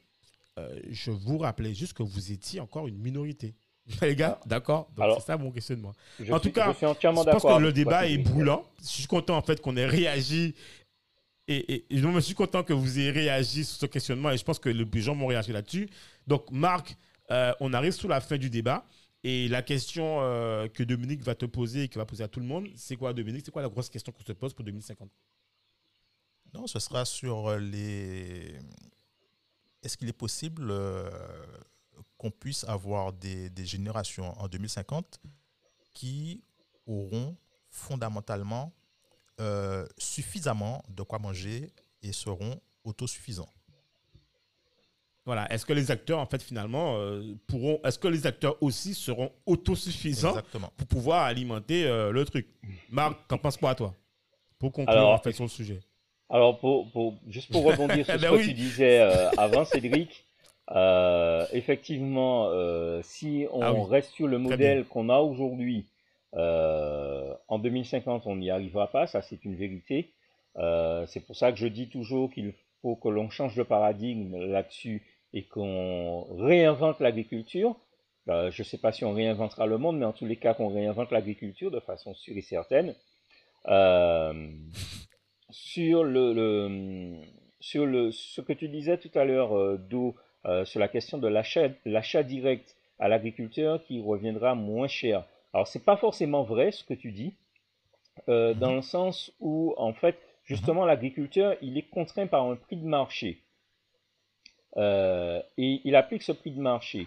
[0.59, 3.55] euh, je vous rappelais juste que vous étiez encore une minorité.
[4.03, 5.93] Les gars, d'accord c'est ça mon questionnement.
[6.31, 8.65] En tout cas, je, pense que le débat est brûlant.
[8.81, 10.55] Je suis content en fait qu'on ait réagi.
[11.49, 14.31] Et, je suis content que vous ayez réagi sur ce questionnement.
[14.31, 15.89] Et je pense que les gens vont réagir là-dessus.
[16.27, 16.97] Donc, Marc,
[17.31, 18.85] euh, on arrive sous la fin du débat.
[19.23, 22.41] Et la question euh, que Dominique va te poser et qu'il va poser à tout
[22.41, 23.43] le monde, c'est quoi, Dominique?
[23.45, 25.09] C'est quoi la grosse question qu'on se pose pour 2050
[26.55, 28.57] Non, ce sera sur les.
[29.87, 31.09] Est-ce qu'il est possible euh,
[32.19, 35.21] qu'on puisse avoir des, des, générations en 2050
[35.95, 36.43] qui
[36.89, 37.37] auront
[37.71, 38.75] fondamentalement
[39.41, 41.73] euh, suffisamment de quoi manger
[42.03, 43.49] et seront autosuffisants?
[45.25, 45.53] Voilà.
[45.53, 47.81] Est-ce que les acteurs, en fait, finalement, euh, pourront.
[47.85, 50.35] Est-ce que les acteurs aussi seront autosuffisants
[50.77, 52.49] pour pouvoir alimenter euh, le truc?
[52.91, 53.95] Marc, qu'en penses quoi, toi?
[54.59, 55.81] Pour conclure, en fait, sur le sujet.
[56.29, 60.25] Alors, pour, juste pour rebondir sur ce ben que tu disais euh, avant, Cédric,
[61.53, 62.51] effectivement,
[63.03, 65.87] si on ah reste sur le modèle qu'on a aujourd'hui,
[66.33, 70.11] en 2050, on n'y arrivera pas, ça c'est une vérité.
[71.07, 75.03] c'est pour ça que je dis toujours qu'il faut que l'on change de paradigme là-dessus
[75.33, 77.77] et qu'on réinvente l'agriculture,
[78.27, 80.69] je ne sais pas si on réinventera le monde, mais en tous les cas qu'on
[80.69, 82.95] réinvente l'agriculture de façon sûre et certaine.
[83.69, 84.49] Euh,
[85.57, 87.15] sur le,
[87.61, 89.79] sur le, ce que tu disais tout à l'heure, euh,
[90.45, 95.25] euh, sur la question de l'achat direct à l'agriculteur qui reviendra moins cher.
[95.53, 97.35] Alors c'est pas forcément vrai ce que tu dis,
[98.27, 98.77] dans mhm.
[98.77, 103.41] le sens où en fait justement l'agriculteur il est contraint par un prix de marché.
[104.77, 107.07] Euh, et il applique ce prix de marché.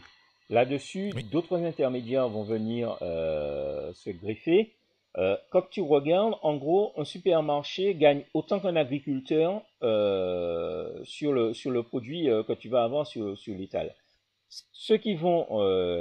[0.49, 4.71] Là-dessus, d'autres intermédiaires vont venir euh, se greffer.
[5.17, 9.61] Euh, quand tu regardes, en gros, un supermarché gagne autant qu'un agriculteur
[11.03, 13.93] sur, le, sur le produit que tu vas avoir sur, sur l'étal.
[14.71, 15.45] Ceux qui vont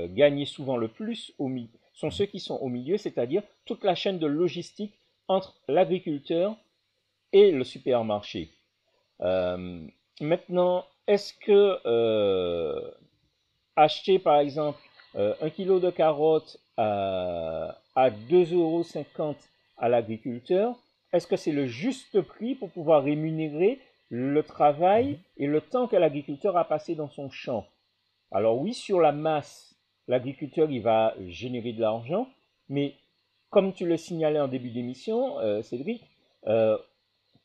[0.08, 1.50] gagner souvent le plus au
[1.94, 4.94] sont ceux qui sont au milieu, c'est-à-dire toute la chaîne de logistique
[5.26, 6.56] entre l'agriculteur
[7.32, 8.50] et le supermarché.
[9.20, 12.90] maintenant, est-ce que euh,
[13.76, 14.78] acheter par exemple
[15.16, 18.84] euh, un kilo de carottes à, à 2,50 euros
[19.76, 20.76] à l'agriculteur,
[21.12, 25.96] est-ce que c'est le juste prix pour pouvoir rémunérer le travail et le temps que
[25.96, 27.66] l'agriculteur a passé dans son champ?
[28.30, 29.74] Alors oui, sur la masse,
[30.06, 32.28] l'agriculteur il va générer de l'argent,
[32.68, 32.94] mais
[33.50, 36.04] comme tu le signalais en début d'émission, euh, Cédric,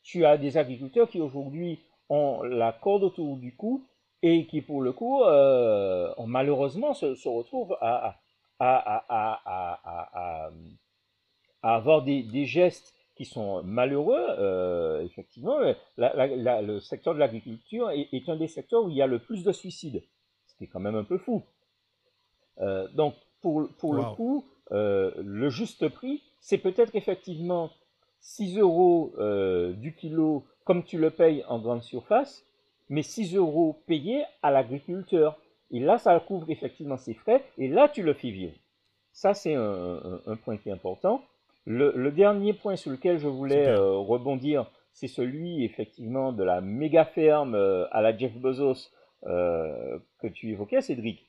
[0.04, 3.84] tu as des agriculteurs qui aujourd'hui ont la corde autour du cou
[4.22, 8.20] et qui, pour le coup, euh, malheureusement se, retrouvent à,
[11.62, 14.26] avoir des, gestes qui sont malheureux.
[14.38, 15.58] Euh, effectivement,
[15.96, 19.52] le secteur de l'agriculture est, un des secteurs où il y a le plus de
[19.52, 20.02] suicides,
[20.46, 21.42] ce qui est quand même un peu fou.
[22.60, 27.70] Euh, donc, pour, pour le coup, le juste prix, c'est peut-être effectivement
[28.20, 29.12] 6 euros
[29.76, 32.44] du kilo comme tu le payes en grande surface,
[32.88, 35.38] mais 6 euros payés à l'agriculteur.
[35.70, 38.54] Et là, ça couvre effectivement ses frais, et là, tu le fais vivre.
[39.12, 41.22] Ça, c'est un, point qui est important.
[41.66, 47.04] Le, dernier point sur lequel je voulais euh, rebondir, c'est celui effectivement de la méga
[47.04, 48.90] ferme euh, à la Jeff Bezos
[49.26, 51.26] euh, que tu évoquais, Cédric.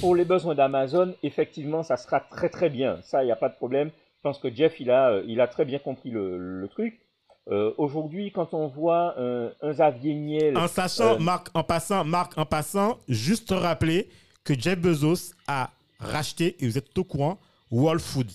[0.00, 3.00] pour les besoins d'Amazon, effectivement, ça sera très très bien.
[3.02, 3.90] Ça, il n'y a pas de problème.
[4.18, 7.03] Je pense que Jeff, il a, il a très bien compris le truc.
[7.50, 10.56] Euh, aujourd'hui, quand on voit un, Xavier Niel.
[10.56, 14.08] En sachant, euh, Marc, en passant, Marc, en passant, juste rappeler
[14.44, 17.38] que Jeff Bezos a racheté, et vous êtes au courant,
[17.70, 18.30] Wall Food.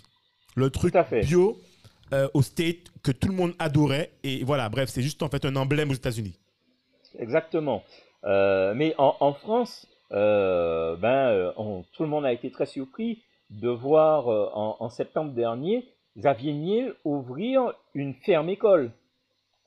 [0.55, 1.57] Le truc bio
[2.13, 4.11] euh, au State que tout le monde adorait.
[4.23, 6.37] Et voilà, bref, c'est juste en fait un emblème aux États-Unis.
[7.17, 7.83] Exactement.
[8.23, 11.53] mais en, France, ben,
[11.93, 15.85] tout le monde a été très surpris de voir en, en septembre dernier
[16.17, 18.91] Xavier ouvrir une ferme école.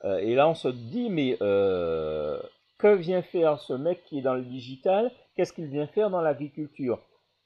[0.04, 2.40] Euh, et là, on se dit, mais euh,
[2.78, 5.10] que vient faire ce mec qui est dans le digital?
[5.34, 6.98] Qu'est-ce qu'il vient faire dans l'agriculture?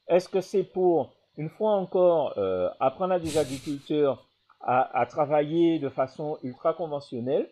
[0.09, 4.27] Est-ce que c'est pour, une fois encore, euh, apprendre à des agriculteurs
[4.69, 7.49] à, travailler de façon ultra conventionnelle,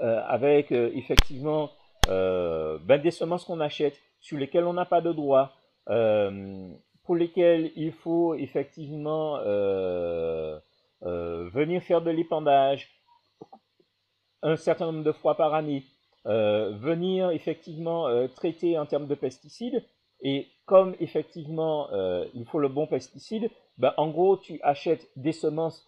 [0.00, 1.70] avec effectivement
[2.08, 5.52] ben, des semences qu'on achète, sur lesquelles on n'a pas de droit,
[7.08, 9.38] pour lesquelles il faut effectivement
[11.00, 12.90] venir faire de l'épandage,
[14.42, 15.84] un certain nombre de fois par année,
[16.26, 19.82] euh, venir effectivement euh, traiter en termes de pesticides.
[20.20, 25.32] Et comme effectivement euh, il faut le bon pesticide, ben, en gros tu achètes des
[25.32, 25.86] semences,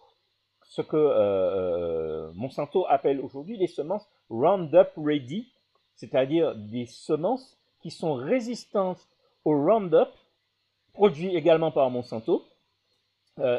[0.63, 5.51] ce que Monsanto appelle aujourd'hui les semences Roundup Ready,
[5.93, 9.07] c'est-à-dire des semences qui sont résistantes
[9.45, 10.09] au Roundup,
[10.93, 12.45] produit également par Monsanto.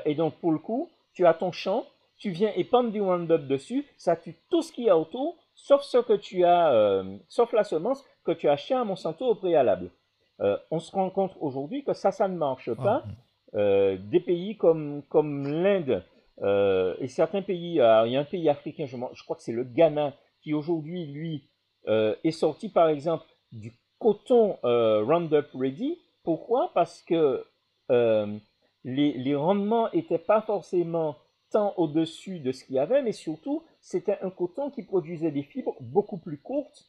[0.05, 1.85] et donc pour le coup, tu as ton champ
[2.23, 5.83] tu viens épandre du Roundup dessus, ça tue tout ce qu'il y a autour, sauf
[5.83, 9.35] ce que tu as, euh, sauf la semence que tu as acheté à Monsanto au
[9.35, 9.91] préalable.
[10.41, 13.03] Euh, on se rend compte aujourd'hui que ça, ça ne marche pas.
[13.05, 13.59] Ah.
[13.59, 16.05] Euh, des pays comme, comme l'Inde,
[16.43, 19.43] euh, et certains pays, euh, il y a un pays africain, je, je crois que
[19.43, 21.49] c'est le Ghana, qui aujourd'hui, lui,
[21.89, 25.99] euh, est sorti par exemple du coton Roundup Ready.
[26.23, 26.71] Pourquoi?
[26.75, 27.45] Parce que
[27.89, 31.17] les, les, rendements n'étaient pas forcément
[31.51, 35.43] tant au-dessus de ce qu'il y avait, mais surtout, c'était un coton qui produisait des
[35.43, 36.87] fibres beaucoup plus courtes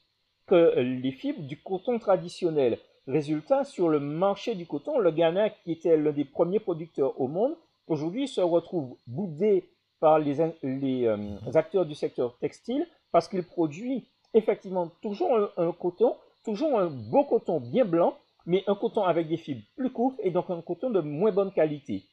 [0.48, 2.80] que les fibres du coton traditionnel.
[3.08, 7.28] Résultat, sur le marché du coton, le Ghana, qui était l'un des premiers producteurs au
[7.28, 7.56] monde,
[7.88, 9.70] aujourd'hui se retrouve boudé
[10.00, 11.18] par les, euh,
[11.54, 17.60] acteurs du secteur textile parce qu'il produit effectivement toujours un, coton, toujours un beau coton
[17.60, 21.02] bien blanc, mais un coton avec des fibres plus courtes et donc un coton de
[21.02, 22.04] moins bonne qualité.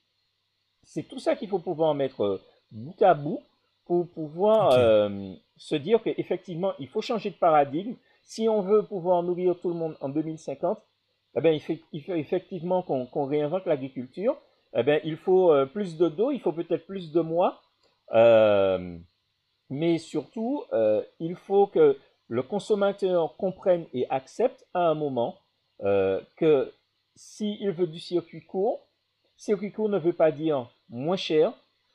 [0.83, 2.41] C'est tout ça qu'il faut pouvoir mettre euh,
[2.71, 3.41] bout à bout
[3.85, 7.95] pour pouvoir euh, se dire qu'effectivement, il faut changer de paradigme.
[8.23, 10.81] Si on veut pouvoir nourrir tout le monde en 2050,
[11.37, 14.37] eh bien, il, faut, effectivement qu'on réinvente l'agriculture
[14.77, 17.61] eh bien, il faut euh, plus de dos, il faut peut-être plus de mois,
[18.13, 18.97] euh,
[19.69, 20.65] mais surtout,
[21.19, 25.37] il faut que le consommateur comprenne et accepte à un moment
[25.81, 26.73] que
[27.17, 28.81] s'il veut du circuit court,
[29.37, 31.53] circuit court ne veut pas dire moins cher,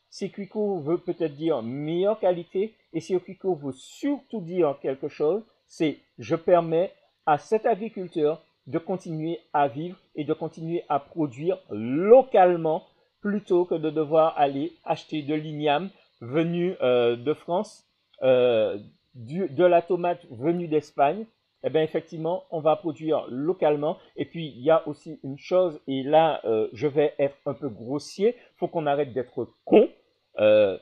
[0.09, 5.43] circuit court veut peut-être dire meilleure qualité, et circuit court veut surtout dire quelque chose,
[5.67, 6.93] c'est je permets
[7.25, 12.85] à cet agriculteur de continuer à vivre et de continuer à produire localement
[13.21, 15.89] plutôt que de devoir aller acheter de l'igname
[16.21, 17.85] venu euh, de France,
[18.23, 18.77] euh,
[19.15, 21.25] de la tomate venue d'Espagne.
[21.65, 23.97] Eh bien, effectivement, on va produire localement.
[24.15, 27.53] Et puis, il y a aussi une chose, et là, euh, je vais être un
[27.53, 29.89] peu grossier, il faut qu'on arrête d'être con.
[30.37, 30.79] de,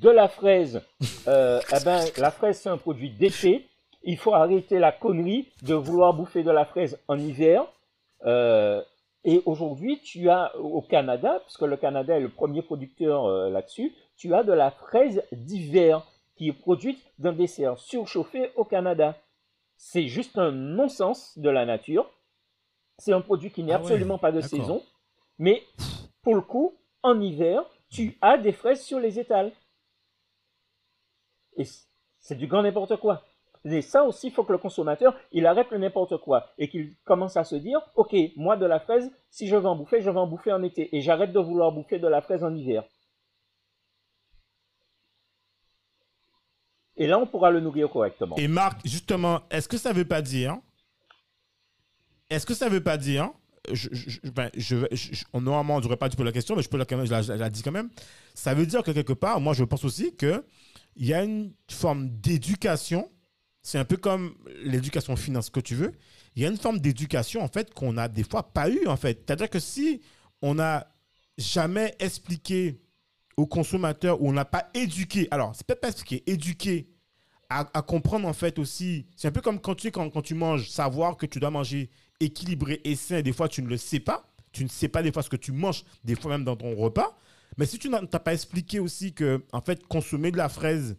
[0.00, 0.82] de, la fraise,
[1.26, 3.66] eh ben, la fraise, c'est un produit d'été
[4.04, 7.64] il faut arrêter la connerie de vouloir bouffer de la fraise en hiver.
[8.26, 8.82] Euh,
[9.24, 13.92] et aujourd'hui, tu as au Canada, puisque le Canada est le premier producteur euh, là-dessus,
[14.16, 19.16] tu as de la fraise d'hiver qui est produite d'un dessert surchauffé au Canada.
[19.86, 22.10] C'est juste un non-sens de la nature.
[22.96, 24.82] C'est un produit qui n'est ah absolument pas de saison.
[25.38, 25.62] Mais
[26.22, 29.52] pour le coup, en hiver, tu as des fraises sur les étals.
[31.58, 31.64] Et
[32.18, 33.24] c'est du grand n'importe quoi.
[33.66, 36.96] Et ça aussi, il faut que le consommateur, il arrête le n'importe quoi et qu'il
[37.04, 40.08] commence à se dire, OK, moi de la fraise, si je veux en bouffer, je
[40.08, 42.84] vais en bouffer en été et j'arrête de vouloir bouffer de la fraise en hiver.
[46.96, 48.36] Et là, on pourra le nourrir correctement.
[48.36, 50.56] Et Marc, justement, est-ce que ça ne veut pas dire,
[52.30, 53.30] est-ce que ça ne veut pas dire,
[53.72, 54.50] je, je, ben,
[55.32, 57.50] on, normalement, on n'aurait pas dû poser la question, mais je peux la, je la,
[57.50, 57.90] dis quand même.
[58.34, 60.42] Ça veut dire que quelque part, moi, je pense aussi qu'il
[60.96, 63.10] y a une forme d'éducation
[63.64, 65.92] c'est un peu comme l'éducation finance que tu veux.
[66.36, 68.96] Il y a une forme d'éducation, en fait, qu'on n'a des fois pas eu, en
[68.96, 69.24] fait.
[69.24, 70.02] C'est-à-dire que si
[70.42, 70.86] on n'a
[71.38, 72.78] jamais expliqué
[73.36, 76.88] aux consommateurs ou on n'a pas éduqué, alors, c'est peut-être pas expliqué, éduqué
[77.50, 79.06] à, comprendre, en fait, aussi.
[79.16, 81.88] C'est un peu comme quand tu, quand, quand tu manges, savoir que tu dois manger
[82.18, 83.22] équilibré et sain.
[83.22, 84.28] Des fois, tu ne le sais pas.
[84.50, 86.74] Tu ne sais pas des fois ce que tu manges, des fois même dans ton
[86.74, 87.16] repas.
[87.56, 90.96] Mais si tu n'as pas expliqué aussi que, en fait, consommer de la fraise,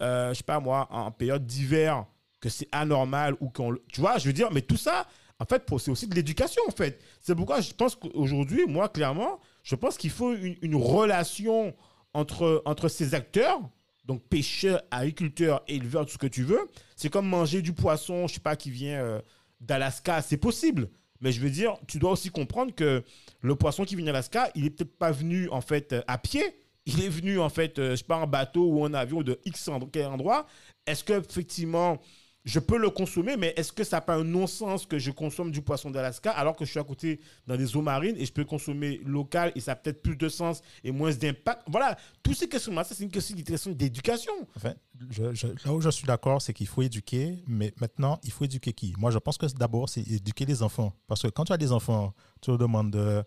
[0.00, 2.06] euh, je sais pas moi, en période d'hiver,
[2.40, 3.74] que c'est anormal ou qu'on.
[3.92, 5.06] Tu vois, je veux dire, mais tout ça,
[5.40, 7.00] en fait, c'est aussi de l'éducation, en fait.
[7.20, 11.76] C'est pourquoi je pense qu'aujourd'hui, moi, clairement, je pense qu'il faut une, relation
[12.14, 13.60] entre, ces acteurs,
[14.06, 16.70] donc pêcheurs, agriculteurs, éleveurs, tout ce que tu veux.
[16.96, 19.20] C'est comme manger du poisson, je sais pas, qui vient euh,
[19.60, 20.88] d'Alaska, c'est possible.
[21.20, 23.04] Mais je veux dire, tu dois aussi comprendre que
[23.42, 26.42] le poisson qui vient d'Alaska, il est peut-être pas venu, en fait, à pied
[26.86, 29.38] il est venu en fait, euh, je sais pas, en bateau ou en avion de
[29.44, 30.46] X endroit,
[30.86, 32.00] est-ce que effectivement
[32.48, 35.50] je peux le consommer, mais est-ce que ça n'a pas un non-sens que je consomme
[35.50, 38.32] du poisson d'Alaska alors que je suis à côté dans des eaux marines et je
[38.32, 41.64] peux consommer local et ça a peut-être plus de sens et moins d'impact?
[41.66, 44.32] Voilà, toutes ces questions-là, c'est une question d'éducation.
[44.62, 48.94] Là où je suis d'accord, c'est qu'il faut éduquer, mais maintenant, il faut éduquer qui?
[48.96, 50.94] Moi, je pense que d'abord, c'est éduquer les enfants.
[51.06, 53.22] Parce que quand tu as des enfants, tu leur demandes de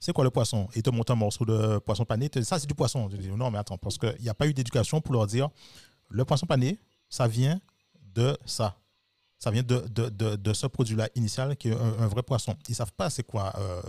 [0.00, 0.66] c'est quoi le poisson?
[0.74, 3.08] Et te montre un morceau de poisson pané, ça c'est du poisson.
[3.36, 5.48] Non, mais attends, parce qu'il n'y a pas eu d'éducation pour leur dire,
[6.08, 7.60] le poisson pané, ça vient
[8.18, 8.76] de ça.
[9.38, 12.56] Ça vient de, de, de, ce produit-là initial qui est un, vrai poisson.
[12.68, 13.82] Ils savent pas c'est quoi euh,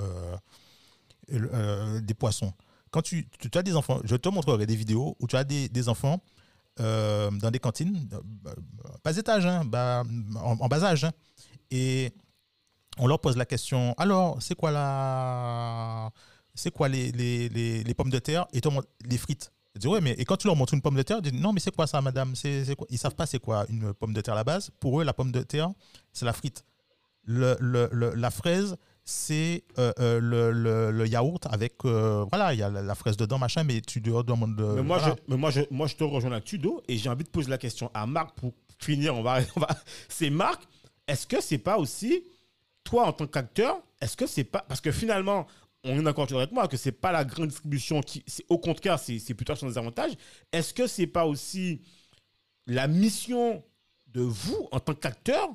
[1.31, 2.53] euh, euh, des poissons.
[2.91, 5.67] Quand tu, tu, as des enfants, je te montrerai des vidéos où tu as des,
[5.69, 6.21] des enfants
[6.77, 8.07] dans des cantines,
[9.03, 9.69] bas étage, hein,
[10.41, 11.03] en, bas âge.
[11.03, 11.11] Hein.
[11.71, 12.13] et
[12.97, 16.11] on leur pose la question alors, c'est quoi la.
[16.55, 17.49] C'est quoi les, les,
[17.83, 18.61] les, pommes de terre et
[19.05, 21.31] les frites disent, ouais, mais et quand tu leur montres une pomme de terre, ils
[21.31, 22.35] disent, non, mais c'est quoi ça, madame?
[22.35, 22.85] C'est, quoi?
[22.89, 24.71] Ils savent pas c'est quoi une pomme de terre à la base.
[24.79, 25.69] Pour eux, la pomme de terre,
[26.13, 26.63] c'est la frite.
[27.23, 31.73] Le, le, la fraise, c'est euh, euh, le, le- le yaourt avec.
[31.85, 34.63] euh, voilà, il y a la, la fraise dedans, machin, mais tu dois demander.
[34.75, 35.15] Mais moi, voilà.
[35.15, 37.57] je, mais moi, je, moi, je te rejoins là-dessus, et j'ai envie de poser la
[37.57, 39.15] question à Marc pour finir.
[39.15, 39.67] On va, on va...
[40.07, 40.63] C'est Marc,
[41.07, 42.23] est-ce que c'est pas aussi,
[42.83, 44.63] toi, en tant qu'acteur, est-ce que c'est pas.
[44.67, 45.45] Parce que finalement,
[45.83, 48.23] on est d'accord avec moi que c'est pas la grande distribution qui.
[48.27, 50.13] c'est- Au contraire, c'est c'est plutôt son désavantage.
[50.51, 51.81] Est-ce que c'est pas aussi
[52.67, 53.63] la mission
[54.07, 55.49] de vous, en tant qu'acteur,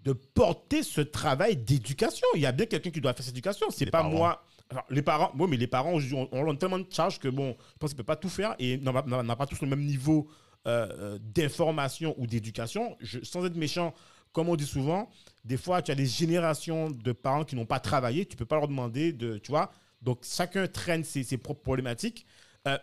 [0.00, 2.26] de porter ce travail d'éducation?
[2.34, 3.66] Il y a bien quelqu'un qui doit faire cette éducation.
[3.70, 4.10] C'est Les pas parents.
[4.10, 4.44] moi.
[4.70, 7.54] Alors, les parents, oui, mais les parents, on, on donne tellement de charges que bon,
[7.58, 10.28] je pense qu'ils ne peuvent pas tout faire et n'ont pas- tous le même niveau
[10.66, 12.96] euh, euh, d'information ou d'éducation.
[13.00, 13.92] Je- Sans être méchant,
[14.32, 15.10] comme on dit souvent,
[15.44, 18.44] des fois, tu as des générations de parents qui n'ont pas travaillé, tu ne peux
[18.46, 19.72] pas leur demander de, tu vois.
[20.00, 22.26] Donc, chacun traîne ses, ses propres problématiques.
[22.68, 22.78] Euh,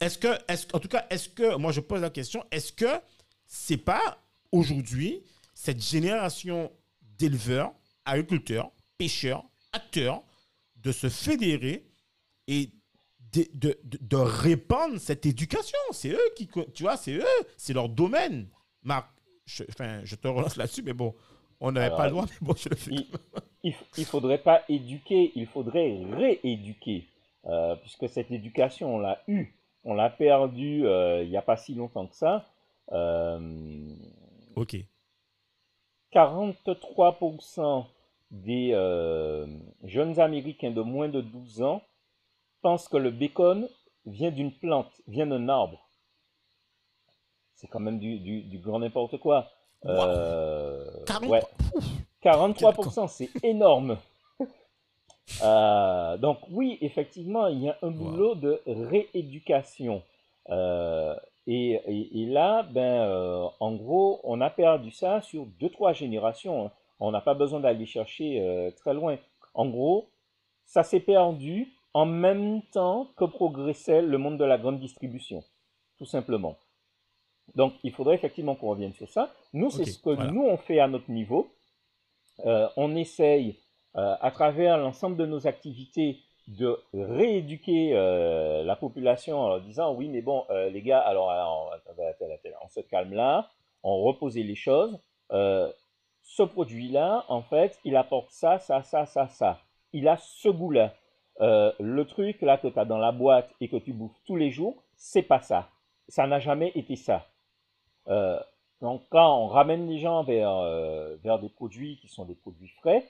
[0.00, 3.00] est-ce que, est-ce, en tout cas, est-ce que, moi je pose la question, est-ce que
[3.46, 5.22] c'est pas aujourd'hui
[5.54, 6.70] cette génération
[7.18, 7.72] d'éleveurs,
[8.04, 10.22] agriculteurs, pêcheurs, acteurs,
[10.76, 11.86] de se fédérer
[12.46, 12.70] et
[13.32, 15.78] de, de, de- de répandre cette éducation?
[15.92, 17.24] C'est eux qui, tu vois, c'est eux,
[17.56, 18.48] c'est leur domaine.
[18.82, 19.10] Marc,
[19.48, 21.14] je, enfin, je te relance là-dessus, mais bon,
[21.60, 22.92] on n'avait pas le droit, mais bon, je le fais.
[23.64, 27.08] il, il faudrait pas éduquer, il faudrait rééduquer.
[27.46, 31.56] Euh, puisque cette éducation, on l'a eue, on l'a perdue euh, il n'y a pas
[31.56, 32.46] si longtemps que ça.
[32.92, 33.94] Euh,
[34.56, 34.76] Ok.
[36.12, 37.86] 43%
[38.30, 39.46] des euh,
[39.84, 41.82] jeunes Américains de moins de 12 ans
[42.60, 43.68] pensent que le bacon
[44.04, 45.87] vient d'une plante, vient d'un arbre.
[47.60, 49.48] C'est quand même du, du- du grand n'importe quoi.
[49.84, 51.42] Euh, 40 ouais.
[52.22, 53.98] 43%, c'est énorme.
[55.42, 60.02] Euh, donc oui, effectivement, il y a un boulot de rééducation.
[60.48, 61.14] Euh,
[61.46, 65.92] et, et- et là, ben, euh, en gros, on a perdu ça sur deux, trois
[65.92, 66.66] générations.
[66.66, 66.70] hein.
[66.98, 69.16] On n'a pas besoin d'aller chercher euh, très loin.
[69.52, 70.08] En gros,
[70.64, 75.44] ça s'est perdu en même temps que progressait le monde de la grande distribution,
[75.98, 76.56] tout simplement.
[77.54, 79.32] Donc, il faudrait effectivement qu'on revienne sur ça.
[79.52, 80.30] Nous, c'est ce que voilà.
[80.30, 81.48] nous, on fait à notre niveau.
[82.46, 83.58] Euh, on essaye,
[83.96, 89.94] euh, à travers l'ensemble de nos activités, de rééduquer euh, la population en leur disant
[89.94, 92.12] oui, mais bon, les gars, alors, attendez,
[92.62, 93.50] on se calme là,
[93.82, 94.98] on reposait les choses.
[95.30, 99.58] Ce produit-là, en fait, il apporte ça, ça, ça, ça, ça.
[99.92, 100.94] Il a ce goût-là.
[101.40, 104.50] Le truc là que tu as dans la boîte et que tu bouffes tous les
[104.50, 105.68] jours, c'est pas ça.
[106.08, 107.26] Ça n'a jamais été ça.
[108.08, 108.38] Euh,
[108.80, 112.68] donc quand on ramène les gens vers, euh, vers des produits qui sont des produits
[112.80, 113.04] frais,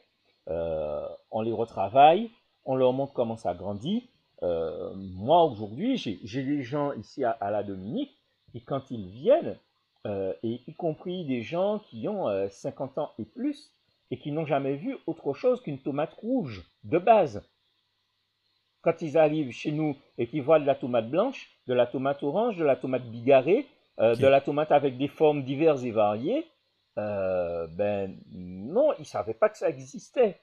[0.48, 2.30] euh, on les retravaille,
[2.64, 4.08] on leur montre comment ça grandit.
[4.40, 8.16] Moi aujourd'hui, j'ai des gens ici à, la Dominique
[8.54, 9.58] et quand ils viennent,
[10.42, 13.72] et y compris des gens qui ont euh, 50 ans et plus
[14.10, 17.46] et qui n'ont jamais vu autre chose qu'une tomate rouge de base.
[18.80, 22.22] Quand ils arrivent chez nous et qu'ils voient de la tomate blanche, de la tomate
[22.22, 23.66] orange, de la tomate bigarrée,
[24.00, 26.46] euh, de la tomate avec des formes diverses et variées,
[26.98, 30.40] euh, ben non, ils ne savaient pas que ça existait.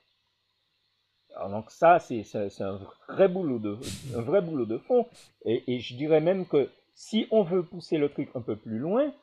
[1.36, 2.24] Alors, donc ça, c'est
[2.62, 2.80] un
[3.10, 3.78] vrai boulot de,
[4.16, 5.06] un vrai boulot de fond.
[5.44, 8.80] Et, et je dirais même que si on veut pousser le truc un peu plus
[8.80, 9.14] loin,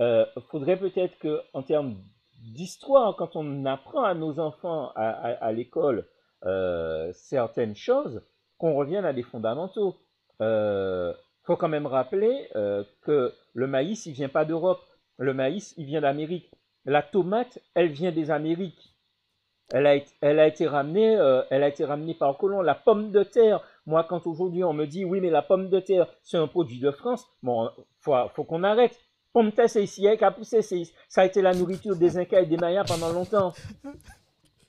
[0.00, 1.96] euh, faudrait peut-être que, en termes
[2.42, 6.08] d'histoire, quand on apprend à nos enfants à, à- à l'école
[7.12, 8.22] certaines choses,
[8.58, 9.96] qu'on revienne à des fondamentaux.
[10.40, 11.12] Euh,
[11.50, 14.78] faut quand même rappeler euh, que le maïs, il vient pas d'Europe.
[15.18, 16.48] Le maïs, il vient d'Amérique.
[16.84, 18.94] La tomate, elle vient des Amériques.
[19.72, 22.60] Elle a, elle a été ramenée, euh, elle a été ramenée par colon.
[22.60, 25.80] La pomme de terre, moi, quand aujourd'hui on me dit oui, mais la pomme de
[25.80, 28.96] terre, c'est un produit de France, bon, faut, qu'on arrête.
[29.32, 32.42] Pomme de terre, c'est ici, qui a poussé, ça a été la nourriture des Incas
[32.42, 33.52] et des Mayas pendant longtemps.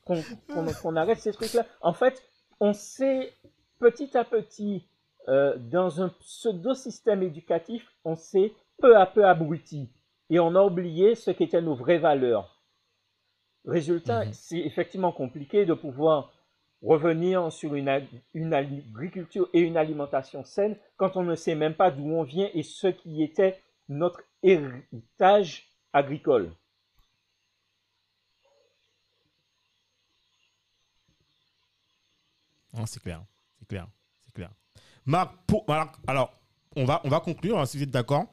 [0.03, 1.63] Qu'on arrête ces trucs-là.
[1.81, 2.23] En fait,
[2.59, 3.31] on s'est
[3.79, 4.87] petit à petit,
[5.27, 9.89] euh, dans un pseudo-système éducatif, on s'est peu à peu abruti.
[10.29, 12.61] Et on a oublié ce qu'étaient nos vraies valeurs.
[13.65, 14.33] Résultat, Mhm.
[14.33, 16.31] c'est effectivement compliqué de pouvoir
[16.81, 21.75] revenir sur une, ag- une agriculture et une alimentation saine quand on ne sait même
[21.75, 26.51] pas d'où on vient et ce qui était notre héritage agricole.
[32.73, 33.23] Non, c'est clair,
[33.59, 33.87] c'est clair,
[34.21, 34.49] c'est clair.
[35.05, 35.33] Marc,
[36.07, 36.39] alors,
[36.75, 38.31] on va, on va conclure, hein, si vous êtes d'accord.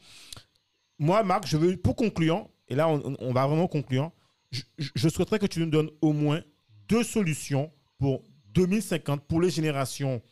[0.99, 4.11] Moi, Marc, je veux, pour conclure, et là, on, va vraiment conclure,
[4.51, 6.43] je souhaiterais que tu nous donnes au moins
[6.89, 8.23] deux solutions pour
[8.55, 10.23] 2050, pour les générations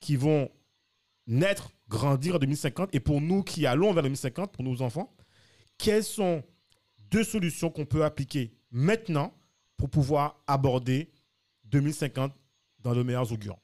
[0.00, 0.48] qui vont
[1.26, 5.14] naître, grandir en 2050, et pour nous qui allons vers 2050, pour nos enfants.
[5.78, 6.42] Quelles sont
[7.10, 9.34] deux solutions qu'on peut appliquer maintenant
[9.76, 11.10] pour pouvoir aborder
[11.64, 12.32] 2050
[12.80, 13.58] dans de meilleurs augures?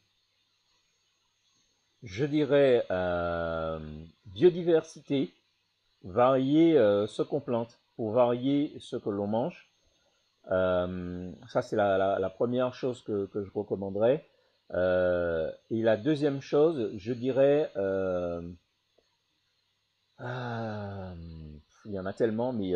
[2.02, 3.78] Je dirais euh,
[4.26, 5.32] biodiversité,
[6.02, 9.70] varier euh, ce qu'on plante pour varier ce que l'on mange.
[10.50, 14.26] Euh, ça, c'est la, première chose que, je recommanderais.
[14.72, 18.56] et la deuxième chose, je dirais, il
[21.86, 22.74] y en a tellement, mais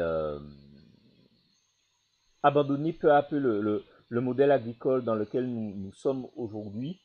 [2.44, 7.00] abandonner peu à peu le, modèle agricole dans lequel nous, sommes aujourd'hui.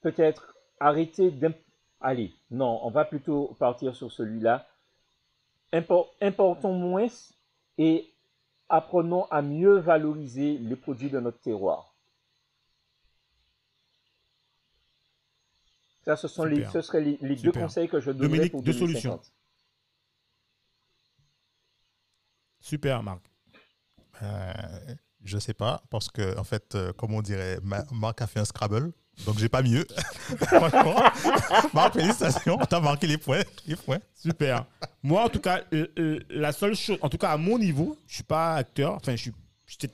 [0.00, 1.32] Peut-être arrêter
[2.00, 4.68] Allez, non, on va plutôt partir sur celui-là.
[5.72, 7.08] importons moins
[7.76, 8.12] et
[8.68, 11.94] apprenons à mieux valoriser les produits de notre terroir.
[16.04, 18.72] Ça, ce, sont les, ce seraient les, deux conseils que je donnerais Dominique, pour deux
[18.72, 19.20] solutions.
[22.60, 23.22] Super, Marc.
[24.22, 24.52] Euh,
[25.22, 28.44] je sais pas, parce que, en fait, euh, comme on dirait, Marc a fait un
[28.44, 28.92] Scrabble,
[29.26, 29.86] donc j'ai pas mieux.
[30.42, 31.02] Franchement,
[31.74, 33.98] Marc, félicitations, t'as marqué les points, les points.
[34.14, 34.64] Super.
[35.02, 35.62] Moi, en tout cas,
[36.30, 39.22] la seule chose, en tout cas à mon niveau, je suis pas acteur, enfin, je
[39.22, 39.32] suis,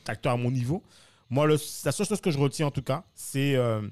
[0.06, 0.82] acteur à mon niveau.
[1.30, 3.82] Moi, la seule chose que je retiens, en tout cas, c'est euh,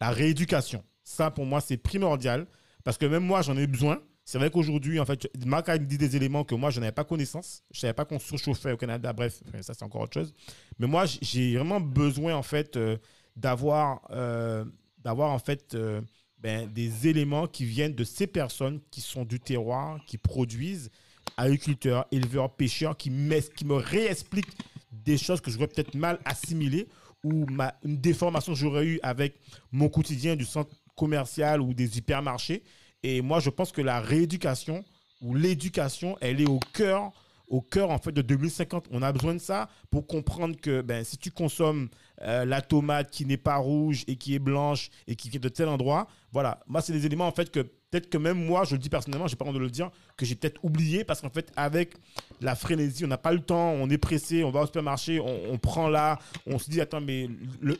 [0.00, 0.82] la rééducation.
[1.02, 2.46] Ça, pour moi, c'est primordial,
[2.84, 4.00] parce que même moi, j'en ai besoin.
[4.24, 7.04] C'est vrai qu'aujourd'hui, en fait, Marc a dit des éléments que moi, je n'avais pas
[7.04, 7.62] connaissance.
[7.70, 9.12] Je ne savais pas qu'on surchauffait au Canada.
[9.12, 10.34] Bref, ça, c'est encore autre chose.
[10.80, 12.96] Mais moi, j'ai vraiment besoin, en fait, euh,
[13.36, 14.64] d'avoir, euh,
[14.98, 16.00] d'avoir, en fait, euh,
[16.38, 20.90] ben, des éléments qui viennent de ces personnes qui sont du terroir, qui produisent,
[21.36, 23.10] agriculteurs, éleveurs, pêcheurs, qui,
[23.54, 24.56] qui me réexpliquent
[24.90, 26.88] des choses que j'aurais peut-être mal assimilées
[27.22, 29.38] ou ma, une déformation que j'aurais eue avec
[29.72, 32.62] mon quotidien du centre commercial ou des hypermarchés.
[33.02, 34.84] Et moi, je pense que la rééducation
[35.20, 37.12] ou l'éducation, elle est au cœur,
[37.48, 38.86] au cœur en fait de 2050.
[38.90, 41.88] On a besoin de ça pour comprendre que ben, si tu consommes
[42.22, 45.48] euh, la tomate qui n'est pas rouge et qui est blanche et qui vient de
[45.48, 46.60] tel endroit, voilà.
[46.66, 49.26] Moi, c'est des éléments en fait que peut-être que même moi, je le dis personnellement,
[49.26, 51.94] j'ai pas envie de le dire, que j'ai peut-être oublié parce qu'en fait, avec
[52.40, 55.58] la frénésie, on n'a pas le temps, on est pressé, on va au supermarché, on,
[55.58, 57.28] prend là, on se dit, attends, mais
[57.60, 57.78] le,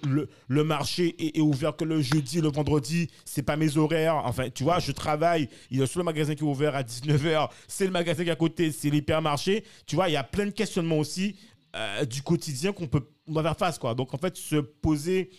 [0.48, 4.16] le, marché est, ouvert que le jeudi, le vendredi, c'est pas mes horaires.
[4.24, 7.50] Enfin, tu vois, je travaille, il y a le magasin qui est ouvert à 19h,
[7.68, 9.64] c'est le magasin qui est à côté, c'est l'hypermarché.
[9.86, 11.36] Tu vois, il y a plein de questionnements aussi
[11.74, 13.94] euh, du quotidien qu'on peut on va faire face, quoi.
[13.94, 15.30] Donc, en fait, se poser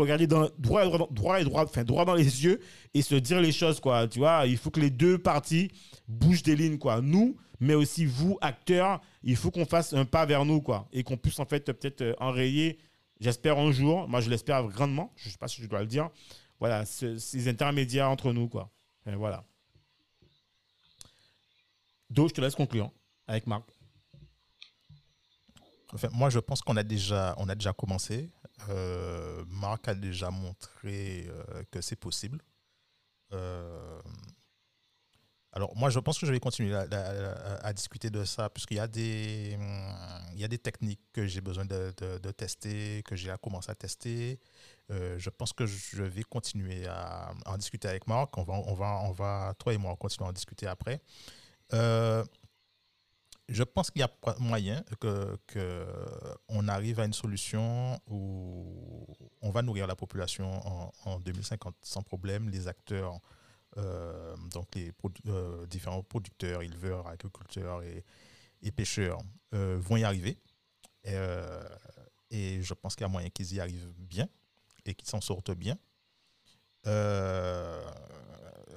[0.00, 2.60] regarder droit, et droit, enfin, droit dans les yeux
[2.94, 4.06] et se dire les choses, quoi.
[4.08, 5.70] Tu vois, il faut que les deux parties
[6.08, 7.00] bougent des lignes, quoi.
[7.00, 10.88] Nous, mais aussi vous, acteurs, il faut qu'on fasse un pas vers nous, quoi.
[10.92, 12.78] Et qu'on puisse, en fait, peut-être euh, enrayer,
[13.20, 16.10] j'espère un jour, moi je l'espère grandement, je sais pas si je dois le dire,
[16.60, 18.70] voilà, ces intermédiaires entre nous, quoi.
[19.06, 19.44] Voilà.
[22.10, 22.90] Donc, je te laisse conclure
[23.26, 23.64] avec Marc.
[25.92, 28.30] Enfin, moi, je pense qu'on a déjà, on a déjà commencé.
[28.68, 32.40] Euh, Marc a déjà montré euh, que c'est possible.
[33.32, 34.00] Euh,
[35.52, 38.88] alors, moi, je pense que je vais continuer à, discuter de ça, puisqu'il y, a
[38.88, 41.92] des, techniques que j'ai besoin de,
[42.32, 44.40] tester, que j'ai commencé à tester.
[44.90, 48.36] je pense que je vais continuer à, en discuter avec Marc.
[48.36, 51.00] On va, on va, on va, toi et moi, on continuer à en discuter après
[53.48, 55.86] je pense qu'il y a moyen que, que,
[56.48, 59.06] on arrive à une solution où
[59.42, 60.60] on va nourrir la population
[61.04, 62.48] en, 2050 sans problème.
[62.48, 63.20] Les acteurs,
[63.76, 64.92] euh, donc les
[65.28, 68.04] euh, différents producteurs, éleveurs, agriculteurs et,
[68.62, 69.20] et pêcheurs
[69.54, 70.38] euh, vont y arriver.
[71.04, 74.28] et je pense qu'il y a moyen qu'ils y arrivent bien
[74.86, 75.76] et qu'ils s'en sortent bien.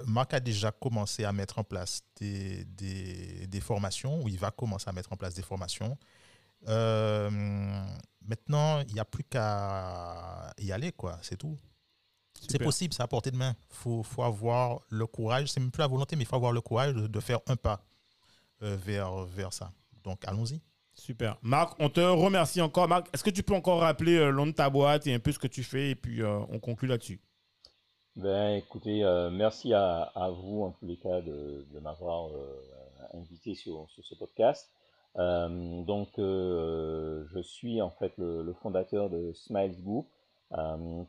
[0.05, 4.89] Marc a déjà commencé à mettre en place des, des, formations, ou il va commencer
[4.89, 5.97] à mettre en place des formations.
[6.67, 7.29] Euh,
[8.21, 11.57] maintenant, il n'y a plus qu'à y aller, quoi, c'est tout.
[12.49, 13.55] C'est possible, c'est à portée de main.
[13.71, 16.51] Il faut, faut, avoir le courage, c'est même plus la volonté, mais il faut avoir
[16.51, 17.83] le courage de, faire un pas
[18.61, 19.71] euh, vers, vers ça.
[20.03, 20.61] Donc, allons-y.
[20.93, 21.37] Super.
[21.41, 22.87] Marc, on te remercie encore.
[22.87, 25.31] Marc, est-ce que tu peux encore rappeler euh, nom de ta boîte et un peu
[25.31, 27.19] ce que tu fais, et puis on conclut là-dessus
[28.17, 30.11] ben, écoutez, euh, merci à,
[30.41, 32.59] vous en tous les cas de, m'avoir euh,
[33.13, 34.71] invité sur, ce podcast.
[35.17, 40.07] Euh, donc, je suis en fait le, fondateur de Smiles Group,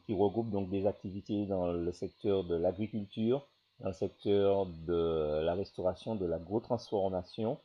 [0.04, 3.46] qui regroupe donc des activités dans le secteur de l'agriculture,
[3.80, 7.58] dans le secteur de la restauration, de l'agro-transformation,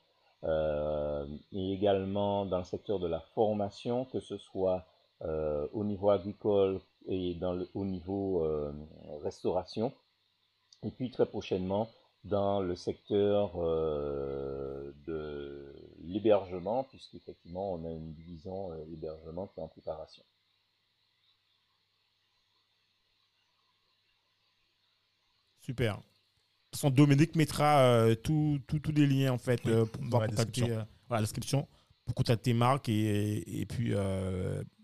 [0.46, 4.86] et également dans le secteur de la formation, que ce soit
[5.22, 8.72] au niveau agricole et dans le, au niveau euh,
[9.24, 9.94] restauration.
[10.84, 11.90] Et puis très prochainement,
[12.24, 19.64] dans le secteur euh, de l'hébergement, puisqu'effectivement on a une division euh, hébergement qui est
[19.64, 20.24] en préparation.
[25.62, 25.96] Super.
[25.96, 28.60] De toute façon, Dominique mettra tous
[28.94, 30.68] les liens en fait pour description.
[30.68, 31.68] Voilà, la description
[32.04, 33.94] pour contacter Marc et, et puis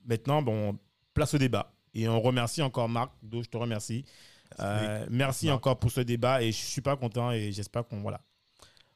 [0.05, 0.77] maintenant bon
[1.13, 4.05] place au débat et on remercie encore Marc donc je te remercie
[4.59, 5.57] Euh, merci Marc.
[5.57, 8.19] encore pour ce débat et je suis super content et j'espère qu'on voilà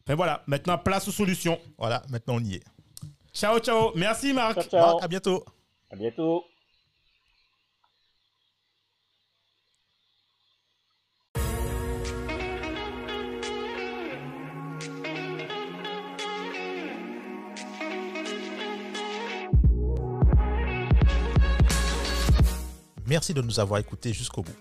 [0.04, 2.64] enfin voilà maintenant place aux solutions Voilà, maintenant on y est.
[3.34, 4.82] ciao ciao merci Marc Ciao, ciao.
[4.94, 5.46] Marc, à bientôt.
[5.92, 6.44] À bientôt.
[23.14, 24.56] Merci de nous avoir écoutés jusqu'au bout.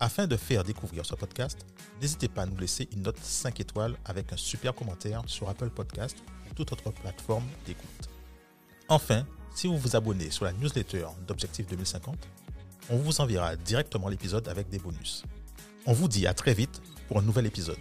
[0.00, 1.64] Afin de faire découvrir ce podcast,
[2.02, 5.70] n'hésitez pas à nous laisser une note 5 étoiles avec un super commentaire sur Apple
[5.70, 6.16] Podcast
[6.50, 8.10] ou toute autre plateforme d'écoute.
[8.88, 12.18] Enfin, si vous vous abonnez sur la newsletter d'Objectif 2050,
[12.90, 15.22] on vous enverra directement l'épisode avec des bonus.
[15.86, 17.78] On vous dit à très vite pour un nouvel épisode.